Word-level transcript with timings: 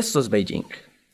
Esto 0.00 0.18
es 0.18 0.30
Beijing, 0.30 0.64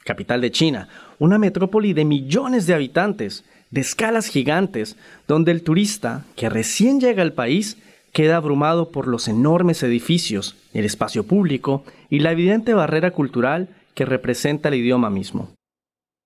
capital 0.05 0.41
de 0.41 0.53
China, 0.53 0.89
una 1.19 1.39
metrópoli 1.39 1.93
de 1.93 2.05
millones 2.05 2.69
de 2.69 2.75
habitantes, 2.75 3.45
de 3.73 3.81
escalas 3.81 4.29
gigantes, 4.29 4.97
donde 5.27 5.51
el 5.51 5.65
turista 5.65 6.25
que 6.37 6.49
recién 6.49 7.01
llega 7.01 7.23
al 7.23 7.33
país 7.33 7.79
queda 8.13 8.37
abrumado 8.37 8.93
por 8.93 9.09
los 9.09 9.27
enormes 9.27 9.83
edificios, 9.83 10.55
el 10.73 10.85
espacio 10.85 11.27
público 11.27 11.85
y 12.11 12.21
la 12.21 12.31
evidente 12.31 12.75
barrera 12.75 13.11
cultural 13.11 13.71
que 13.95 14.05
representa 14.05 14.69
el 14.69 14.77
idioma 14.77 15.11
mismo. 15.11 15.51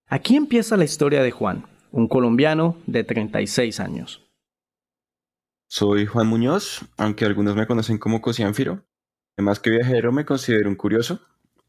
Aquí 0.07 0.37
empieza 0.37 0.77
la 0.77 0.85
historia 0.85 1.23
de 1.23 1.31
Juan, 1.31 1.65
un 1.93 2.09
colombiano 2.09 2.77
de 2.87 3.05
36 3.05 3.81
años. 3.81 4.23
Soy 5.67 6.05
Juan 6.05 6.27
Muñoz, 6.27 6.85
aunque 6.99 7.25
algunos 7.25 7.57
me 7.57 7.67
conocen 7.67 7.97
como 7.97 8.21
Cosianfiro. 8.21 8.85
Además 9.39 9.61
que 9.61 9.71
viajero 9.71 10.13
me 10.13 10.27
considero 10.27 10.69
un 10.69 10.77
curioso, 10.77 11.23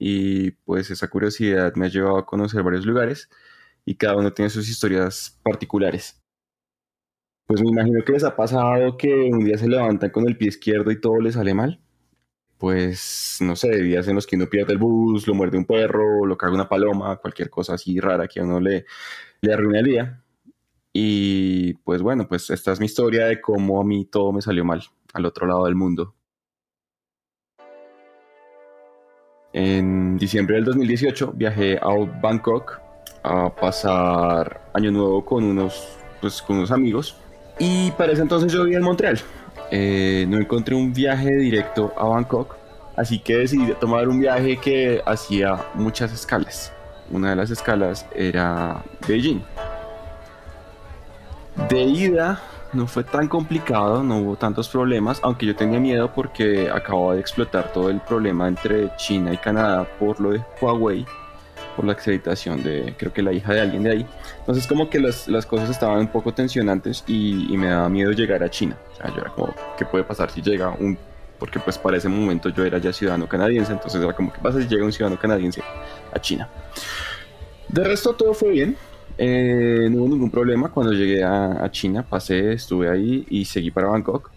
y 0.03 0.49
pues 0.65 0.89
esa 0.89 1.07
curiosidad 1.09 1.75
me 1.75 1.85
ha 1.85 1.89
llevado 1.89 2.17
a 2.17 2.25
conocer 2.25 2.63
varios 2.63 2.87
lugares 2.87 3.29
y 3.85 3.93
cada 3.93 4.17
uno 4.17 4.33
tiene 4.33 4.49
sus 4.49 4.67
historias 4.67 5.39
particulares. 5.43 6.19
Pues 7.45 7.61
me 7.61 7.69
imagino 7.69 8.03
que 8.03 8.13
les 8.13 8.23
ha 8.23 8.35
pasado 8.35 8.97
que 8.97 9.13
un 9.13 9.45
día 9.45 9.59
se 9.59 9.69
levantan 9.69 10.09
con 10.09 10.27
el 10.27 10.37
pie 10.37 10.47
izquierdo 10.47 10.89
y 10.89 10.99
todo 10.99 11.19
les 11.21 11.35
sale 11.35 11.53
mal. 11.53 11.79
Pues 12.57 13.37
no 13.41 13.55
sé, 13.55 13.79
días 13.79 14.07
en 14.07 14.15
los 14.15 14.25
que 14.25 14.37
uno 14.37 14.47
pierde 14.49 14.73
el 14.73 14.79
bus, 14.79 15.27
lo 15.27 15.35
muerde 15.35 15.59
un 15.59 15.65
perro, 15.65 16.25
lo 16.25 16.35
caga 16.35 16.55
una 16.55 16.67
paloma, 16.67 17.17
cualquier 17.17 17.51
cosa 17.51 17.75
así 17.75 17.99
rara 17.99 18.27
que 18.27 18.39
a 18.39 18.43
uno 18.43 18.59
le, 18.59 18.85
le 19.41 19.53
arruina 19.53 19.79
el 19.81 19.85
día. 19.85 20.23
Y 20.93 21.73
pues 21.83 22.01
bueno, 22.01 22.27
pues 22.27 22.49
esta 22.49 22.71
es 22.71 22.79
mi 22.79 22.87
historia 22.87 23.27
de 23.27 23.39
cómo 23.39 23.79
a 23.79 23.83
mí 23.83 24.05
todo 24.05 24.31
me 24.31 24.41
salió 24.41 24.65
mal 24.65 24.81
al 25.13 25.25
otro 25.27 25.45
lado 25.45 25.65
del 25.65 25.75
mundo. 25.75 26.15
En 29.53 30.17
diciembre 30.17 30.55
del 30.55 30.65
2018 30.65 31.33
viajé 31.35 31.77
a 31.77 31.89
Bangkok 32.21 32.79
a 33.23 33.53
pasar 33.53 34.61
Año 34.73 34.91
Nuevo 34.91 35.25
con 35.25 35.43
unos, 35.43 35.97
pues, 36.21 36.41
con 36.41 36.57
unos 36.57 36.71
amigos. 36.71 37.17
Y 37.59 37.91
para 37.91 38.13
ese 38.13 38.21
entonces 38.21 38.51
yo 38.51 38.63
vivía 38.63 38.77
en 38.77 38.83
Montreal. 38.83 39.19
Eh, 39.69 40.25
no 40.27 40.37
encontré 40.37 40.75
un 40.75 40.93
viaje 40.93 41.35
directo 41.35 41.93
a 41.97 42.05
Bangkok, 42.05 42.55
así 42.95 43.19
que 43.19 43.37
decidí 43.37 43.73
tomar 43.79 44.07
un 44.07 44.19
viaje 44.19 44.57
que 44.57 45.01
hacía 45.05 45.57
muchas 45.75 46.13
escalas. 46.13 46.73
Una 47.09 47.31
de 47.31 47.35
las 47.35 47.51
escalas 47.51 48.05
era 48.15 48.83
Beijing. 49.05 49.43
De 51.69 51.81
ida 51.83 52.41
no 52.73 52.87
fue 52.87 53.03
tan 53.03 53.27
complicado, 53.27 54.03
no 54.03 54.19
hubo 54.19 54.35
tantos 54.35 54.69
problemas, 54.69 55.19
aunque 55.23 55.45
yo 55.45 55.55
tenía 55.55 55.79
miedo 55.79 56.11
porque 56.13 56.69
acababa 56.69 57.15
de 57.15 57.19
explotar 57.19 57.71
todo 57.73 57.89
el 57.89 57.99
problema 58.01 58.47
entre 58.47 58.95
China 58.95 59.33
y 59.33 59.37
Canadá 59.37 59.85
por 59.99 60.19
lo 60.21 60.31
de 60.31 60.41
Huawei, 60.61 61.05
por 61.75 61.85
la 61.85 61.93
acreditación 61.93 62.63
de, 62.63 62.95
creo 62.97 63.11
que 63.11 63.21
la 63.21 63.33
hija 63.33 63.53
de 63.53 63.61
alguien 63.61 63.83
de 63.83 63.91
ahí. 63.91 64.05
Entonces 64.39 64.67
como 64.67 64.89
que 64.89 64.99
las, 64.99 65.27
las 65.27 65.45
cosas 65.45 65.69
estaban 65.69 65.99
un 65.99 66.07
poco 66.07 66.33
tensionantes 66.33 67.03
y, 67.07 67.55
me 67.57 67.67
daba 67.67 67.89
miedo 67.89 68.11
llegar 68.11 68.43
a 68.43 68.49
China. 68.49 68.77
O 68.93 68.95
sea, 68.95 69.09
yo 69.13 69.21
era 69.21 69.31
como, 69.31 69.53
¿qué 69.77 69.85
puede 69.85 70.03
pasar 70.03 70.31
si 70.31 70.41
llega 70.41 70.69
un... 70.69 70.97
Porque 71.37 71.59
pues 71.59 71.77
para 71.77 71.97
ese 71.97 72.07
momento 72.07 72.49
yo 72.49 72.63
era 72.63 72.77
ya 72.77 72.93
ciudadano 72.93 73.27
canadiense, 73.27 73.71
entonces 73.73 74.01
era 74.01 74.13
como, 74.13 74.31
¿qué 74.31 74.39
pasa 74.39 74.61
si 74.61 74.67
llega 74.67 74.85
un 74.85 74.93
ciudadano 74.93 75.19
canadiense 75.19 75.63
a 76.13 76.19
China? 76.19 76.47
De 77.67 77.83
resto 77.83 78.13
todo 78.13 78.33
fue 78.33 78.51
bien, 78.51 78.77
eh, 79.17 79.87
no 79.91 79.99
hubo 79.99 80.09
ningún 80.09 80.31
problema 80.31 80.69
cuando 80.69 80.93
llegué 80.93 81.23
a, 81.23 81.69
China, 81.71 82.03
pasé, 82.03 82.53
estuve 82.53 82.89
ahí 82.89 83.25
y 83.29 83.45
seguí 83.45 83.71
para 83.71 83.87
Bangkok. 83.87 84.31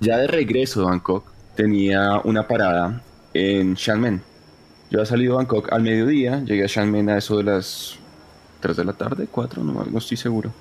Ya 0.00 0.18
de 0.18 0.26
regreso 0.26 0.80
de 0.80 0.86
Bangkok 0.86 1.24
tenía 1.54 2.20
una 2.24 2.46
parada 2.46 3.02
en 3.34 3.76
Xiamen. 3.76 4.22
Yo 4.90 4.98
había 4.98 5.06
salido 5.06 5.32
de 5.32 5.36
Bangkok 5.38 5.72
al 5.72 5.82
mediodía, 5.82 6.42
llegué 6.44 6.64
a 6.64 6.68
Xiamen 6.68 7.08
a 7.10 7.18
eso 7.18 7.38
de 7.38 7.44
las 7.44 7.98
3 8.60 8.76
de 8.76 8.84
la 8.84 8.92
tarde, 8.92 9.28
4, 9.30 9.64
no, 9.64 9.84
no 9.84 9.98
estoy 9.98 10.16
seguro. 10.16 10.52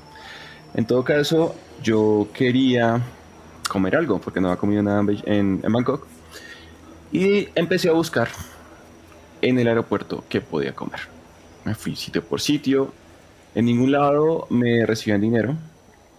En 0.73 0.85
todo 0.85 1.03
caso, 1.03 1.55
yo 1.81 2.27
quería 2.33 3.01
comer 3.69 3.95
algo 3.95 4.19
porque 4.19 4.41
no 4.41 4.49
había 4.49 4.59
comido 4.59 4.83
nada 4.83 5.01
en, 5.25 5.61
en 5.63 5.73
Bangkok. 5.73 6.05
Y 7.11 7.47
empecé 7.55 7.89
a 7.89 7.93
buscar 7.93 8.27
en 9.41 9.59
el 9.59 9.67
aeropuerto 9.67 10.23
qué 10.27 10.41
podía 10.41 10.73
comer. 10.73 10.99
Me 11.63 11.75
fui 11.75 11.95
sitio 11.95 12.23
por 12.23 12.41
sitio, 12.41 12.93
en 13.55 13.65
ningún 13.65 13.91
lado 13.91 14.47
me 14.49 14.85
recibían 14.85 15.21
dinero, 15.21 15.55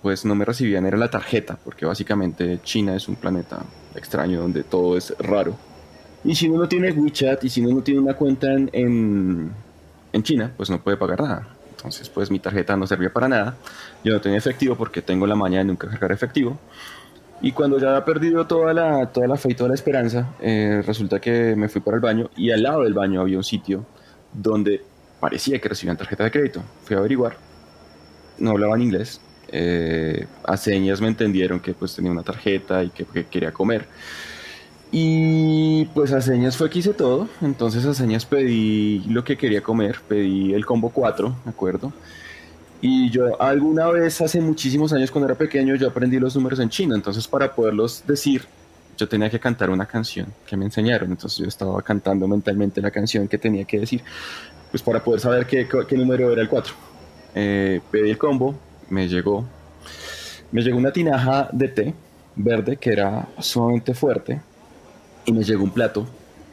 pues 0.02 0.24
no 0.24 0.34
me 0.34 0.44
recibían, 0.44 0.86
era 0.86 0.96
la 0.96 1.10
tarjeta, 1.10 1.58
porque 1.62 1.84
básicamente 1.84 2.60
China 2.64 2.96
es 2.96 3.08
un 3.08 3.16
planeta 3.16 3.62
extraño 3.94 4.40
donde 4.40 4.64
todo 4.64 4.96
es 4.96 5.14
raro. 5.18 5.54
Y 6.24 6.34
si 6.34 6.48
uno 6.48 6.62
no 6.62 6.68
tiene 6.68 6.90
WeChat 6.92 7.44
y 7.44 7.50
si 7.50 7.60
uno 7.60 7.76
no 7.76 7.82
tiene 7.82 8.00
una 8.00 8.14
cuenta 8.14 8.52
en, 8.52 8.70
en, 8.72 10.22
China, 10.22 10.50
pues 10.56 10.70
no 10.70 10.80
puede 10.80 10.96
pagar 10.96 11.20
nada. 11.20 11.48
Entonces, 11.70 12.08
pues 12.08 12.30
mi 12.30 12.38
tarjeta 12.38 12.76
no 12.76 12.86
servía 12.86 13.12
para 13.12 13.28
nada. 13.28 13.56
Yo 14.02 14.14
no 14.14 14.20
tenía 14.20 14.38
efectivo 14.38 14.74
porque 14.74 15.02
tengo 15.02 15.26
la 15.26 15.36
maña 15.36 15.58
de 15.58 15.64
nunca 15.64 15.88
cargar 15.88 16.12
efectivo. 16.12 16.58
Y 17.42 17.52
cuando 17.52 17.78
ya 17.78 17.88
había 17.90 18.04
perdido 18.04 18.46
toda 18.46 18.72
la, 18.72 19.12
toda 19.12 19.28
la 19.28 19.36
fe 19.36 19.50
y 19.50 19.54
toda 19.54 19.68
la 19.68 19.74
esperanza, 19.74 20.34
eh, 20.40 20.82
resulta 20.84 21.20
que 21.20 21.54
me 21.54 21.68
fui 21.68 21.82
para 21.82 21.96
el 21.96 22.00
baño 22.00 22.30
y 22.34 22.50
al 22.50 22.62
lado 22.62 22.82
del 22.82 22.94
baño 22.94 23.20
había 23.20 23.36
un 23.36 23.44
sitio 23.44 23.84
donde 24.32 24.82
parecía 25.26 25.58
que 25.58 25.68
recibían 25.68 25.96
tarjeta 25.96 26.22
de 26.22 26.30
crédito. 26.30 26.62
Fui 26.84 26.94
a 26.94 27.00
averiguar, 27.00 27.36
no 28.38 28.52
hablaban 28.52 28.80
inglés. 28.80 29.20
Eh, 29.48 30.24
a 30.44 30.56
señas 30.56 31.00
me 31.00 31.08
entendieron 31.08 31.58
que 31.58 31.74
pues 31.74 31.96
tenía 31.96 32.12
una 32.12 32.22
tarjeta 32.22 32.84
y 32.84 32.90
que, 32.90 33.04
quería 33.24 33.50
comer. 33.50 33.88
Y 34.92 35.86
pues 35.86 36.12
a 36.12 36.20
señas 36.20 36.56
fue 36.56 36.70
que 36.70 36.78
hice 36.78 36.94
todo. 36.94 37.28
Entonces 37.42 37.84
a 37.86 37.92
señas 37.92 38.24
pedí 38.24 39.00
lo 39.08 39.24
que 39.24 39.36
quería 39.36 39.62
comer. 39.62 39.98
Pedí 40.08 40.54
el 40.54 40.64
combo 40.64 40.90
4, 40.90 41.36
¿de 41.44 41.50
acuerdo? 41.50 41.92
Y 42.80 43.10
yo 43.10 43.42
alguna 43.42 43.88
vez 43.88 44.20
hace 44.20 44.40
muchísimos 44.40 44.92
años 44.92 45.10
cuando 45.10 45.26
era 45.26 45.36
pequeño 45.36 45.74
yo 45.74 45.88
aprendí 45.88 46.20
los 46.20 46.36
números 46.36 46.60
en 46.60 46.68
chino. 46.68 46.94
Entonces 46.94 47.26
para 47.26 47.52
poderlos 47.52 48.04
decir 48.06 48.44
yo 48.96 49.08
tenía 49.08 49.28
que 49.28 49.40
cantar 49.40 49.70
una 49.70 49.86
canción 49.86 50.32
que 50.46 50.56
me 50.56 50.66
enseñaron. 50.66 51.10
Entonces 51.10 51.40
yo 51.40 51.48
estaba 51.48 51.82
cantando 51.82 52.28
mentalmente 52.28 52.80
la 52.80 52.92
canción 52.92 53.26
que 53.26 53.38
tenía 53.38 53.64
que 53.64 53.80
decir 53.80 54.04
pues 54.76 54.82
para 54.82 55.02
poder 55.02 55.20
saber 55.20 55.46
qué, 55.46 55.66
qué 55.88 55.96
número 55.96 56.30
era 56.30 56.42
el 56.42 56.50
4. 56.50 56.74
Eh, 57.34 57.80
pedí 57.90 58.10
el 58.10 58.18
combo, 58.18 58.54
me 58.90 59.08
llegó. 59.08 59.42
Me 60.52 60.60
llegó 60.60 60.76
una 60.76 60.92
tinaja 60.92 61.48
de 61.50 61.68
té 61.68 61.94
verde 62.34 62.76
que 62.76 62.92
era 62.92 63.26
sumamente 63.38 63.94
fuerte 63.94 64.38
y 65.24 65.32
me 65.32 65.42
llegó 65.42 65.64
un 65.64 65.70
plato 65.70 66.06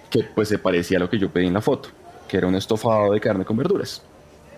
que 0.10 0.24
pues 0.24 0.48
se 0.48 0.58
parecía 0.58 1.00
a 1.00 1.02
lo 1.02 1.10
que 1.10 1.20
yo 1.20 1.30
pedí 1.30 1.48
en 1.48 1.54
la 1.54 1.60
foto, 1.60 1.90
que 2.26 2.38
era 2.38 2.48
un 2.48 2.56
estofado 2.56 3.12
de 3.12 3.20
carne 3.20 3.44
con 3.44 3.58
verduras. 3.58 4.02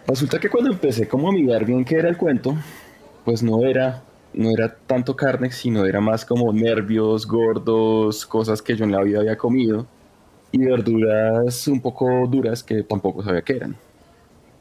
Resulta 0.06 0.40
que 0.40 0.48
cuando 0.48 0.69
empecé 0.69 1.07
como 1.07 1.30
a 1.30 1.31
mirar 1.31 1.66
bien 1.66 1.84
qué 1.84 1.95
era 1.95 2.10
el 2.10 2.18
cuento, 2.18 2.56
pues 3.24 3.42
no 3.42 3.66
era 3.66 4.04
no 4.31 4.51
era 4.51 4.75
tanto 4.75 5.16
carne, 5.16 5.51
sino 5.51 5.88
era 5.88 6.01
más 6.01 6.24
como 6.24 6.54
nervios 6.54 7.25
gordos, 7.25 8.28
cosas 8.28 8.62
que 8.62 8.75
yo 8.75 8.86
en 8.86 8.92
la 8.92 9.01
vida 9.01 9.22
había 9.22 9.38
comido 9.38 9.88
y 10.56 10.66
verduras 10.66 11.68
un 11.68 11.81
poco 11.81 12.25
duras 12.28 12.63
que 12.63 12.84
tampoco 12.84 13.22
sabía 13.22 13.42
que 13.42 13.57
eran. 13.57 13.75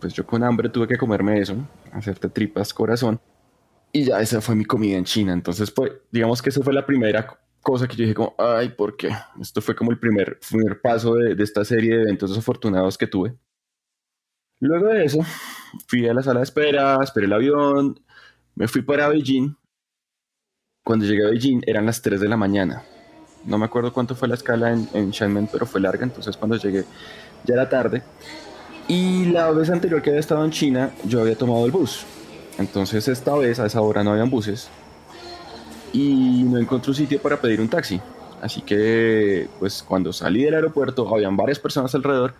Pues 0.00 0.12
yo 0.12 0.26
con 0.26 0.42
hambre 0.42 0.68
tuve 0.68 0.88
que 0.88 0.98
comerme 0.98 1.38
eso, 1.38 1.54
hacerte 1.92 2.28
tripas 2.28 2.74
corazón. 2.74 3.20
Y 3.92 4.06
ya 4.06 4.20
esa 4.20 4.40
fue 4.40 4.56
mi 4.56 4.64
comida 4.64 4.96
en 4.96 5.04
China. 5.04 5.32
Entonces, 5.32 5.70
pues, 5.70 5.92
digamos 6.10 6.42
que 6.42 6.48
esa 6.50 6.62
fue 6.62 6.74
la 6.74 6.84
primera 6.84 7.38
cosa 7.62 7.86
que 7.86 7.94
yo 7.94 8.02
dije 8.02 8.14
como, 8.14 8.34
ay, 8.38 8.70
¿por 8.70 8.96
qué? 8.96 9.10
Esto 9.40 9.60
fue 9.60 9.76
como 9.76 9.92
el 9.92 9.98
primer, 10.00 10.40
primer 10.40 10.80
paso 10.80 11.14
de, 11.14 11.36
de 11.36 11.44
esta 11.44 11.64
serie 11.64 11.96
de 11.96 12.02
eventos 12.02 12.30
desafortunados 12.30 12.98
que 12.98 13.06
tuve. 13.06 13.36
Luego 14.58 14.88
de 14.88 15.04
eso, 15.04 15.20
fui 15.86 16.08
a 16.08 16.14
la 16.14 16.24
sala 16.24 16.40
de 16.40 16.44
espera, 16.44 16.98
esperé 17.04 17.26
el 17.26 17.32
avión, 17.32 18.00
me 18.56 18.66
fui 18.66 18.82
para 18.82 19.08
Beijing. 19.08 19.56
Cuando 20.82 21.06
llegué 21.06 21.24
a 21.24 21.30
Beijing 21.30 21.62
eran 21.66 21.86
las 21.86 22.02
3 22.02 22.20
de 22.20 22.28
la 22.28 22.36
mañana 22.36 22.82
no 23.46 23.58
me 23.58 23.64
acuerdo 23.66 23.92
cuánto 23.92 24.14
fue 24.14 24.28
la 24.28 24.34
escala 24.34 24.72
en, 24.72 24.88
en 24.94 25.12
Xiamen, 25.12 25.48
pero 25.50 25.66
fue 25.66 25.80
larga, 25.80 26.04
entonces 26.04 26.36
cuando 26.36 26.56
llegué 26.56 26.84
ya 27.44 27.54
era 27.54 27.68
tarde. 27.68 28.02
Y 28.88 29.26
la 29.26 29.50
vez 29.50 29.70
anterior 29.70 30.02
que 30.02 30.10
había 30.10 30.20
estado 30.20 30.44
en 30.44 30.50
China, 30.50 30.90
yo 31.04 31.20
había 31.20 31.36
tomado 31.36 31.64
el 31.64 31.70
bus. 31.70 32.04
Entonces 32.58 33.08
esta 33.08 33.34
vez 33.34 33.58
a 33.58 33.66
esa 33.66 33.80
hora 33.80 34.04
no 34.04 34.12
habían 34.12 34.30
buses. 34.30 34.68
Y 35.92 36.42
no 36.44 36.58
encontré 36.58 36.90
un 36.90 36.96
sitio 36.96 37.20
para 37.20 37.40
pedir 37.40 37.60
un 37.60 37.68
taxi. 37.68 38.00
Así 38.42 38.60
que, 38.60 39.48
pues 39.58 39.82
cuando 39.82 40.12
salí 40.12 40.44
del 40.44 40.54
aeropuerto, 40.54 41.12
habían 41.14 41.36
varias 41.36 41.58
personas 41.58 41.94
alrededor 41.94 42.34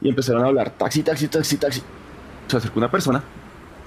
y 0.00 0.08
empezaron 0.08 0.44
a 0.44 0.48
hablar, 0.48 0.70
taxi, 0.76 1.02
taxi, 1.02 1.28
taxi, 1.28 1.56
taxi. 1.56 1.82
Se 2.48 2.56
acercó 2.56 2.78
una 2.78 2.90
persona 2.90 3.22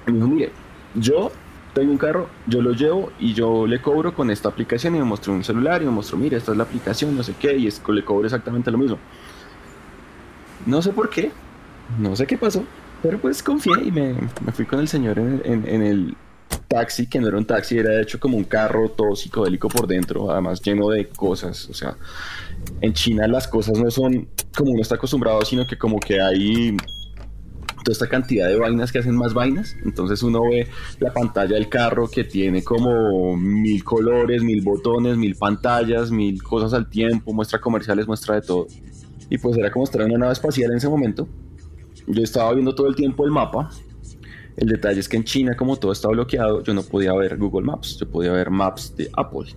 y 0.08 0.12
me 0.12 0.18
dijo, 0.18 0.28
mire, 0.28 0.52
yo 0.96 1.31
tengo 1.74 1.92
un 1.92 1.98
carro, 1.98 2.30
yo 2.48 2.62
lo 2.62 2.74
llevo 2.74 3.12
y 3.20 3.34
yo 3.34 3.66
le 3.66 3.82
cobro 3.82 4.14
con 4.14 4.30
esta 4.30 4.50
aplicación 4.50 4.96
y 4.96 5.00
me 5.00 5.06
mostró 5.06 5.34
un 5.34 5.44
celular 5.44 5.82
y 5.82 5.86
me 5.86 5.92
mostró, 5.92 6.18
mire, 6.18 6.38
esta 6.38 6.52
es 6.52 6.58
la 6.58 6.64
aplicación, 6.64 7.16
no 7.16 7.24
sé 7.24 7.34
qué, 7.40 7.58
y 7.58 7.68
es, 7.68 7.82
le 7.88 8.04
cobro 8.04 8.26
exactamente 8.26 8.72
lo 8.72 8.78
mismo. 8.78 8.98
No 10.66 10.82
sé 10.82 10.92
por 10.92 11.10
qué, 11.10 11.32
no 11.98 12.16
sé 12.16 12.28
qué 12.28 12.38
pasó, 12.38 12.64
pero 13.02 13.18
pues 13.20 13.42
confié 13.42 13.74
y 13.84 13.92
me, 13.92 14.16
fui 14.54 14.66
con 14.66 14.80
el 14.80 14.88
señor 14.88 15.18
en, 15.18 15.66
el 15.66 16.16
taxi, 16.68 17.08
que 17.08 17.20
no 17.20 17.28
era 17.28 17.38
un 17.38 17.46
taxi, 17.46 17.78
era 17.78 17.92
de 17.92 18.02
hecho 18.02 18.20
como 18.20 18.38
un 18.38 18.44
carro 18.44 18.90
todo 18.90 19.16
psicodélico 19.16 19.70
por 19.70 19.88
dentro, 19.88 20.30
además 20.30 20.62
lleno 20.62 20.90
de 20.90 21.08
cosas, 21.08 21.70
o 21.70 21.74
sea, 21.74 21.96
en 22.82 22.94
China 22.94 23.28
las 23.28 23.48
cosas 23.48 23.80
no 23.80 23.90
son 23.90 24.28
como 24.56 24.72
uno 24.72 24.82
está 24.82 24.96
acostumbrado, 24.96 25.44
sino 25.46 25.66
que 25.66 25.78
como 25.78 26.00
que 26.00 26.22
hay 26.22 26.76
toda 27.83 27.94
esta 27.94 28.07
cantidad 28.07 28.48
de 28.48 28.57
vainas 28.57 28.92
que 28.92 29.00
hacen 29.00 29.16
más 29.16 29.33
vainas. 29.33 29.75
Entonces 29.83 30.24
uno 30.24 30.42
ve 30.44 30.68
la 31.00 31.13
pantalla 31.13 31.56
del 31.56 31.69
carro 31.69 32.07
que 32.07 32.24
tiene 32.24 32.63
como 32.63 33.36
mil 33.36 33.83
colores, 33.83 34.44
mil 34.44 34.62
botones, 34.62 35.18
mil 35.18 35.36
pantallas, 35.36 36.12
mil 36.12 36.42
cosas 36.42 36.74
al 36.74 36.89
tiempo, 36.89 37.33
muestra 37.33 37.60
comerciales, 37.60 38.07
muestra 38.07 38.36
de 38.36 38.42
todo. 38.42 38.68
Y 39.30 39.38
pues 39.38 39.57
era 39.57 39.72
como 39.72 39.86
estar 39.86 40.01
en 40.01 40.10
una 40.10 40.19
nave 40.19 40.33
espacial 40.33 40.72
en 40.72 40.78
ese 40.78 40.89
momento. 40.89 41.28
Yo 42.07 42.24
estaba 42.24 42.54
viendo 42.54 42.75
todo 42.75 42.88
el 42.88 42.95
tiempo 42.95 43.25
el 43.25 43.31
mapa. 43.31 43.69
El 44.57 44.68
detalle 44.68 45.00
es 45.00 45.07
que 45.07 45.18
en 45.18 45.24
China, 45.24 45.56
como 45.56 45.77
todo 45.77 45.92
estaba 45.92 46.13
bloqueado, 46.13 46.62
yo 46.63 46.74
no 46.74 46.84
podía 46.84 47.13
ver 47.13 47.38
Google 47.38 47.66
Maps, 47.66 47.98
yo 47.98 48.10
podía 48.10 48.31
ver 48.34 48.50
Maps 48.50 48.95
de 48.98 49.10
Apple. 49.16 49.48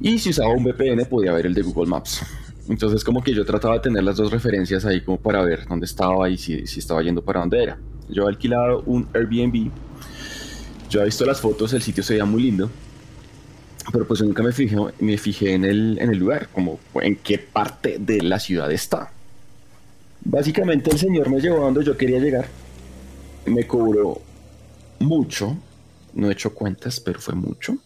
Y 0.00 0.18
si 0.18 0.30
usaba 0.30 0.52
un 0.52 0.64
VPN, 0.64 1.06
podía 1.06 1.32
ver 1.32 1.46
el 1.46 1.54
de 1.54 1.62
Google 1.62 1.88
Maps. 1.88 2.20
Entonces 2.68 3.04
como 3.04 3.22
que 3.22 3.34
yo 3.34 3.44
trataba 3.44 3.74
de 3.74 3.80
tener 3.80 4.04
las 4.04 4.16
dos 4.16 4.30
referencias 4.30 4.84
ahí 4.84 5.02
como 5.02 5.18
para 5.18 5.42
ver 5.42 5.66
dónde 5.68 5.86
estaba 5.86 6.28
y 6.30 6.38
si, 6.38 6.66
si 6.66 6.80
estaba 6.80 7.02
yendo 7.02 7.22
para 7.22 7.40
dónde 7.40 7.62
era. 7.62 7.78
Yo 8.08 8.24
he 8.24 8.28
alquilado 8.28 8.82
un 8.86 9.06
Airbnb, 9.12 9.70
yo 10.90 11.00
he 11.00 11.04
visto 11.04 11.24
las 11.24 11.40
fotos, 11.40 11.72
el 11.72 11.82
sitio 11.82 12.02
se 12.02 12.14
veía 12.14 12.24
muy 12.24 12.42
lindo, 12.42 12.70
pero 13.92 14.06
pues 14.06 14.22
nunca 14.22 14.42
me 14.42 14.52
fijé, 14.52 14.76
me 15.00 15.18
fijé 15.18 15.54
en, 15.54 15.64
el, 15.64 15.98
en 16.00 16.10
el 16.10 16.18
lugar, 16.18 16.48
como 16.52 16.78
en 17.00 17.16
qué 17.16 17.38
parte 17.38 17.98
de 17.98 18.22
la 18.22 18.38
ciudad 18.38 18.70
está. 18.72 19.10
Básicamente 20.24 20.90
el 20.90 20.98
señor 20.98 21.28
me 21.30 21.40
llevó 21.40 21.58
a 21.58 21.64
donde 21.64 21.84
yo 21.84 21.96
quería 21.96 22.18
llegar, 22.18 22.46
me 23.46 23.66
cobró 23.66 24.20
mucho, 25.00 25.56
no 26.14 26.28
he 26.28 26.32
hecho 26.32 26.54
cuentas, 26.54 27.00
pero 27.00 27.20
fue 27.20 27.34
mucho, 27.34 27.76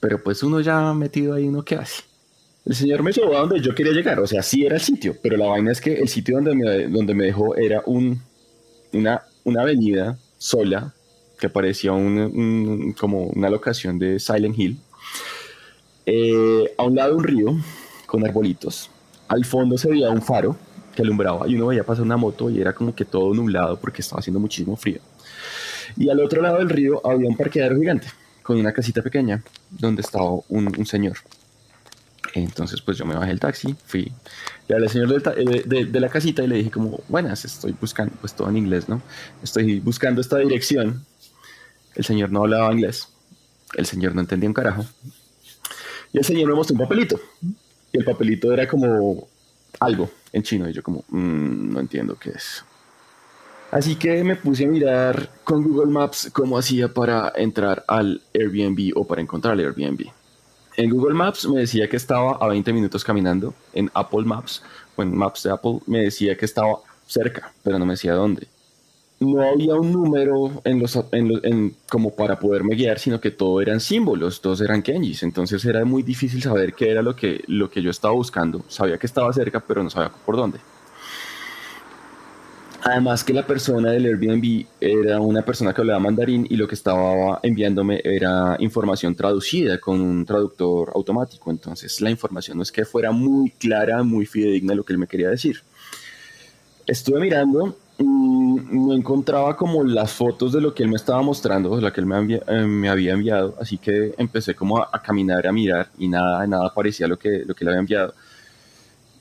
pero 0.00 0.22
pues 0.22 0.42
uno 0.42 0.60
ya 0.60 0.92
metido 0.94 1.34
ahí, 1.34 1.46
uno 1.46 1.64
qué 1.64 1.76
hace. 1.76 2.02
El 2.66 2.74
señor 2.74 3.04
me 3.04 3.12
llevó 3.12 3.36
a 3.36 3.40
donde 3.40 3.60
yo 3.60 3.72
quería 3.76 3.92
llegar, 3.92 4.18
o 4.18 4.26
sea, 4.26 4.42
sí 4.42 4.66
era 4.66 4.74
el 4.74 4.80
sitio, 4.80 5.16
pero 5.22 5.36
la 5.36 5.46
vaina 5.46 5.70
es 5.70 5.80
que 5.80 5.94
el 5.94 6.08
sitio 6.08 6.34
donde 6.34 6.52
me, 6.56 6.88
donde 6.88 7.14
me 7.14 7.26
dejó 7.26 7.54
era 7.54 7.80
un, 7.86 8.20
una, 8.92 9.22
una 9.44 9.62
avenida 9.62 10.18
sola 10.36 10.92
que 11.38 11.48
parecía 11.48 11.92
un, 11.92 12.92
como 12.98 13.26
una 13.26 13.50
locación 13.50 14.00
de 14.00 14.18
Silent 14.18 14.58
Hill. 14.58 14.78
Eh, 16.06 16.74
a 16.76 16.82
un 16.82 16.96
lado 16.96 17.16
un 17.16 17.22
río 17.22 17.56
con 18.06 18.26
arbolitos. 18.26 18.90
Al 19.28 19.44
fondo 19.44 19.78
se 19.78 19.88
veía 19.88 20.10
un 20.10 20.22
faro 20.22 20.56
que 20.92 21.02
alumbraba 21.02 21.46
y 21.46 21.54
uno 21.54 21.68
veía 21.68 21.84
pasar 21.84 22.02
una 22.02 22.16
moto 22.16 22.50
y 22.50 22.60
era 22.60 22.72
como 22.72 22.92
que 22.96 23.04
todo 23.04 23.32
nublado 23.32 23.78
porque 23.78 24.02
estaba 24.02 24.18
haciendo 24.18 24.40
muchísimo 24.40 24.76
frío. 24.76 24.98
Y 25.96 26.08
al 26.08 26.18
otro 26.18 26.42
lado 26.42 26.58
del 26.58 26.68
río 26.68 27.00
había 27.06 27.28
un 27.28 27.36
parqueadero 27.36 27.76
gigante 27.76 28.08
con 28.42 28.58
una 28.58 28.72
casita 28.72 29.02
pequeña 29.02 29.40
donde 29.70 30.02
estaba 30.02 30.30
un, 30.48 30.72
un 30.76 30.86
señor 30.86 31.16
entonces, 32.42 32.80
pues 32.80 32.98
yo 32.98 33.06
me 33.06 33.14
bajé 33.14 33.30
el 33.30 33.40
taxi, 33.40 33.74
fui, 33.86 34.12
le 34.68 34.74
hablé 34.74 34.86
al 34.86 34.92
señor 34.92 35.22
eh, 35.36 35.62
de, 35.64 36.00
la 36.00 36.08
casita 36.08 36.42
y 36.42 36.46
le 36.46 36.56
dije 36.56 36.70
como, 36.70 37.00
buenas, 37.08 37.44
estoy 37.44 37.74
buscando, 37.80 38.14
pues 38.20 38.34
todo 38.34 38.48
en 38.48 38.56
inglés, 38.56 38.88
¿no? 38.88 39.00
Estoy 39.42 39.80
buscando 39.80 40.20
esta 40.20 40.38
dirección. 40.38 41.04
El 41.94 42.04
señor 42.04 42.30
no 42.30 42.40
hablaba 42.40 42.72
inglés, 42.72 43.08
el 43.74 43.86
señor 43.86 44.14
no 44.14 44.20
entendía 44.20 44.48
un 44.48 44.54
carajo. 44.54 44.84
Y 46.12 46.18
el 46.18 46.24
señor 46.24 46.48
me 46.48 46.54
mostró 46.54 46.74
un 46.74 46.80
papelito. 46.80 47.18
Y 47.92 47.98
el 47.98 48.04
papelito 48.04 48.52
era 48.52 48.68
como 48.68 49.28
algo 49.80 50.10
en 50.32 50.42
chino. 50.42 50.68
Y 50.68 50.72
yo 50.72 50.82
como, 50.82 51.04
mm, 51.08 51.72
no 51.72 51.80
entiendo 51.80 52.16
qué 52.18 52.30
es. 52.30 52.64
Así 53.70 53.96
que 53.96 54.22
me 54.22 54.36
puse 54.36 54.64
a 54.64 54.68
mirar 54.68 55.30
con 55.42 55.62
Google 55.62 55.92
Maps 55.92 56.30
cómo 56.32 56.58
hacía 56.58 56.92
para 56.92 57.32
entrar 57.34 57.84
al 57.88 58.22
Airbnb 58.34 58.92
o 58.94 59.06
para 59.06 59.20
encontrar 59.22 59.58
el 59.58 59.66
Airbnb. 59.66 60.06
En 60.76 60.90
Google 60.90 61.14
Maps 61.14 61.48
me 61.48 61.60
decía 61.60 61.88
que 61.88 61.96
estaba 61.96 62.32
a 62.32 62.48
20 62.48 62.72
minutos 62.72 63.02
caminando. 63.02 63.54
En 63.72 63.90
Apple 63.94 64.24
Maps, 64.24 64.62
o 64.94 65.02
en 65.02 65.16
Maps 65.16 65.42
de 65.44 65.50
Apple, 65.50 65.78
me 65.86 66.00
decía 66.02 66.36
que 66.36 66.44
estaba 66.44 66.78
cerca, 67.06 67.52
pero 67.62 67.78
no 67.78 67.86
me 67.86 67.94
decía 67.94 68.14
dónde. 68.14 68.46
No 69.18 69.40
había 69.40 69.74
un 69.74 69.90
número 69.90 70.60
en 70.64 70.78
los, 70.78 70.98
como 71.88 72.14
para 72.14 72.38
poderme 72.38 72.74
guiar, 72.74 72.98
sino 72.98 73.18
que 73.18 73.30
todo 73.30 73.62
eran 73.62 73.80
símbolos, 73.80 74.42
todos 74.42 74.60
eran 74.60 74.82
kenjis. 74.82 75.22
Entonces 75.22 75.64
era 75.64 75.82
muy 75.86 76.02
difícil 76.02 76.42
saber 76.42 76.74
qué 76.74 76.90
era 76.90 77.00
lo 77.00 77.16
que, 77.16 77.42
lo 77.46 77.70
que 77.70 77.80
yo 77.80 77.90
estaba 77.90 78.12
buscando. 78.12 78.62
Sabía 78.68 78.98
que 78.98 79.06
estaba 79.06 79.32
cerca, 79.32 79.60
pero 79.60 79.82
no 79.82 79.88
sabía 79.88 80.10
por 80.10 80.36
dónde. 80.36 80.58
Además 82.88 83.24
que 83.24 83.32
la 83.32 83.44
persona 83.44 83.90
del 83.90 84.06
Airbnb 84.06 84.64
era 84.80 85.18
una 85.18 85.42
persona 85.42 85.74
que 85.74 85.80
hablaba 85.80 85.98
mandarín 85.98 86.46
y 86.48 86.56
lo 86.56 86.68
que 86.68 86.76
estaba 86.76 87.40
enviándome 87.42 88.00
era 88.04 88.56
información 88.60 89.12
traducida 89.16 89.80
con 89.80 90.00
un 90.00 90.24
traductor 90.24 90.92
automático. 90.94 91.50
Entonces 91.50 92.00
la 92.00 92.10
información 92.10 92.58
no 92.58 92.62
es 92.62 92.70
que 92.70 92.84
fuera 92.84 93.10
muy 93.10 93.50
clara, 93.50 94.04
muy 94.04 94.24
fidedigna 94.24 94.76
lo 94.76 94.84
que 94.84 94.92
él 94.92 95.00
me 95.00 95.08
quería 95.08 95.30
decir. 95.30 95.62
Estuve 96.86 97.18
mirando, 97.18 97.76
no 97.98 98.94
encontraba 98.94 99.56
como 99.56 99.82
las 99.82 100.12
fotos 100.12 100.52
de 100.52 100.60
lo 100.60 100.72
que 100.72 100.84
él 100.84 100.88
me 100.88 100.94
estaba 100.94 101.20
mostrando, 101.22 101.80
la 101.80 101.92
que 101.92 102.00
él 102.00 102.06
me, 102.06 102.36
eh, 102.36 102.88
había 102.88 103.14
enviado, 103.14 103.56
así 103.60 103.78
que 103.78 104.14
empecé 104.16 104.54
como 104.54 104.78
a, 104.78 105.02
caminar, 105.02 105.44
a 105.48 105.50
mirar 105.50 105.88
y 105.98 106.06
nada, 106.06 106.46
nada 106.46 106.72
parecía 106.72 107.08
lo 107.08 107.18
que, 107.18 107.42
lo 107.44 107.52
que 107.52 107.64
le 107.64 107.72
había 107.72 107.80
enviado. 107.80 108.14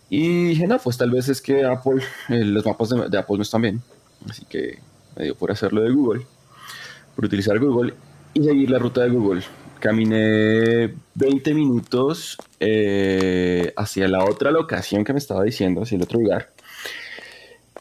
Y 0.10 0.50
dije, 0.50 0.68
no, 0.68 0.78
pues 0.80 0.98
tal 0.98 1.10
vez 1.12 1.30
es 1.30 1.42
que 1.42 1.66
Apple, 1.66 2.02
eh, 2.30 2.44
los 2.44 2.66
mapas 2.66 2.90
de, 2.90 3.18
Apple 3.18 3.38
no 3.38 3.42
están 3.42 3.62
bien. 3.62 3.82
Así 4.30 4.46
que 4.46 4.80
me 5.16 5.26
dio 5.26 5.36
por 5.36 5.52
hacerlo 5.52 5.82
de 5.82 5.92
Google, 5.92 6.26
por 7.16 7.26
utilizar 7.26 7.58
Google 7.60 7.94
y 8.34 8.44
seguir 8.44 8.70
la 8.70 8.80
ruta 8.80 9.02
de 9.02 9.10
Google. 9.10 9.42
Caminé 9.80 10.94
20 11.16 11.54
minutos 11.54 12.38
eh, 12.60 13.74
hacia 13.76 14.08
la 14.08 14.24
otra 14.24 14.52
locación 14.52 15.04
que 15.04 15.14
me 15.14 15.20
estaba 15.20 15.44
diciendo, 15.44 15.82
hacia 15.82 15.96
el 15.96 16.04
otro 16.04 16.20
lugar. 16.20 16.50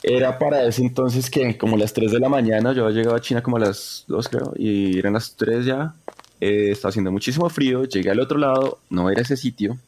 Era 0.02 0.38
para 0.38 0.64
ese 0.64 0.82
entonces 0.82 1.30
que 1.30 1.56
como 1.56 1.78
las 1.78 1.94
3 1.94 2.12
de 2.12 2.20
la 2.20 2.28
mañana, 2.28 2.72
yo 2.74 2.90
llegaba 2.90 3.16
a 3.16 3.20
China 3.20 3.42
como 3.42 3.56
a 3.56 3.60
las 3.60 4.04
2 4.08 4.28
creo, 4.28 4.52
y 4.56 4.98
eran 4.98 5.14
las 5.14 5.34
3 5.36 5.64
ya. 5.64 5.94
Eh, 6.40 6.72
estaba 6.72 6.90
haciendo 6.90 7.10
muchísimo 7.10 7.48
frío, 7.48 7.84
llegué 7.84 8.10
al 8.10 8.20
otro 8.20 8.36
lado, 8.38 8.80
no 8.90 9.08
era 9.08 9.22
ese 9.22 9.36
sitio, 9.36 9.78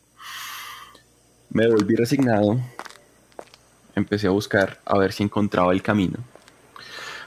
me 1.51 1.69
volví 1.69 1.95
resignado, 1.95 2.61
empecé 3.95 4.27
a 4.27 4.31
buscar 4.31 4.79
a 4.85 4.99
ver 4.99 5.13
si 5.13 5.23
encontraba 5.23 5.73
el 5.73 5.83
camino. 5.83 6.19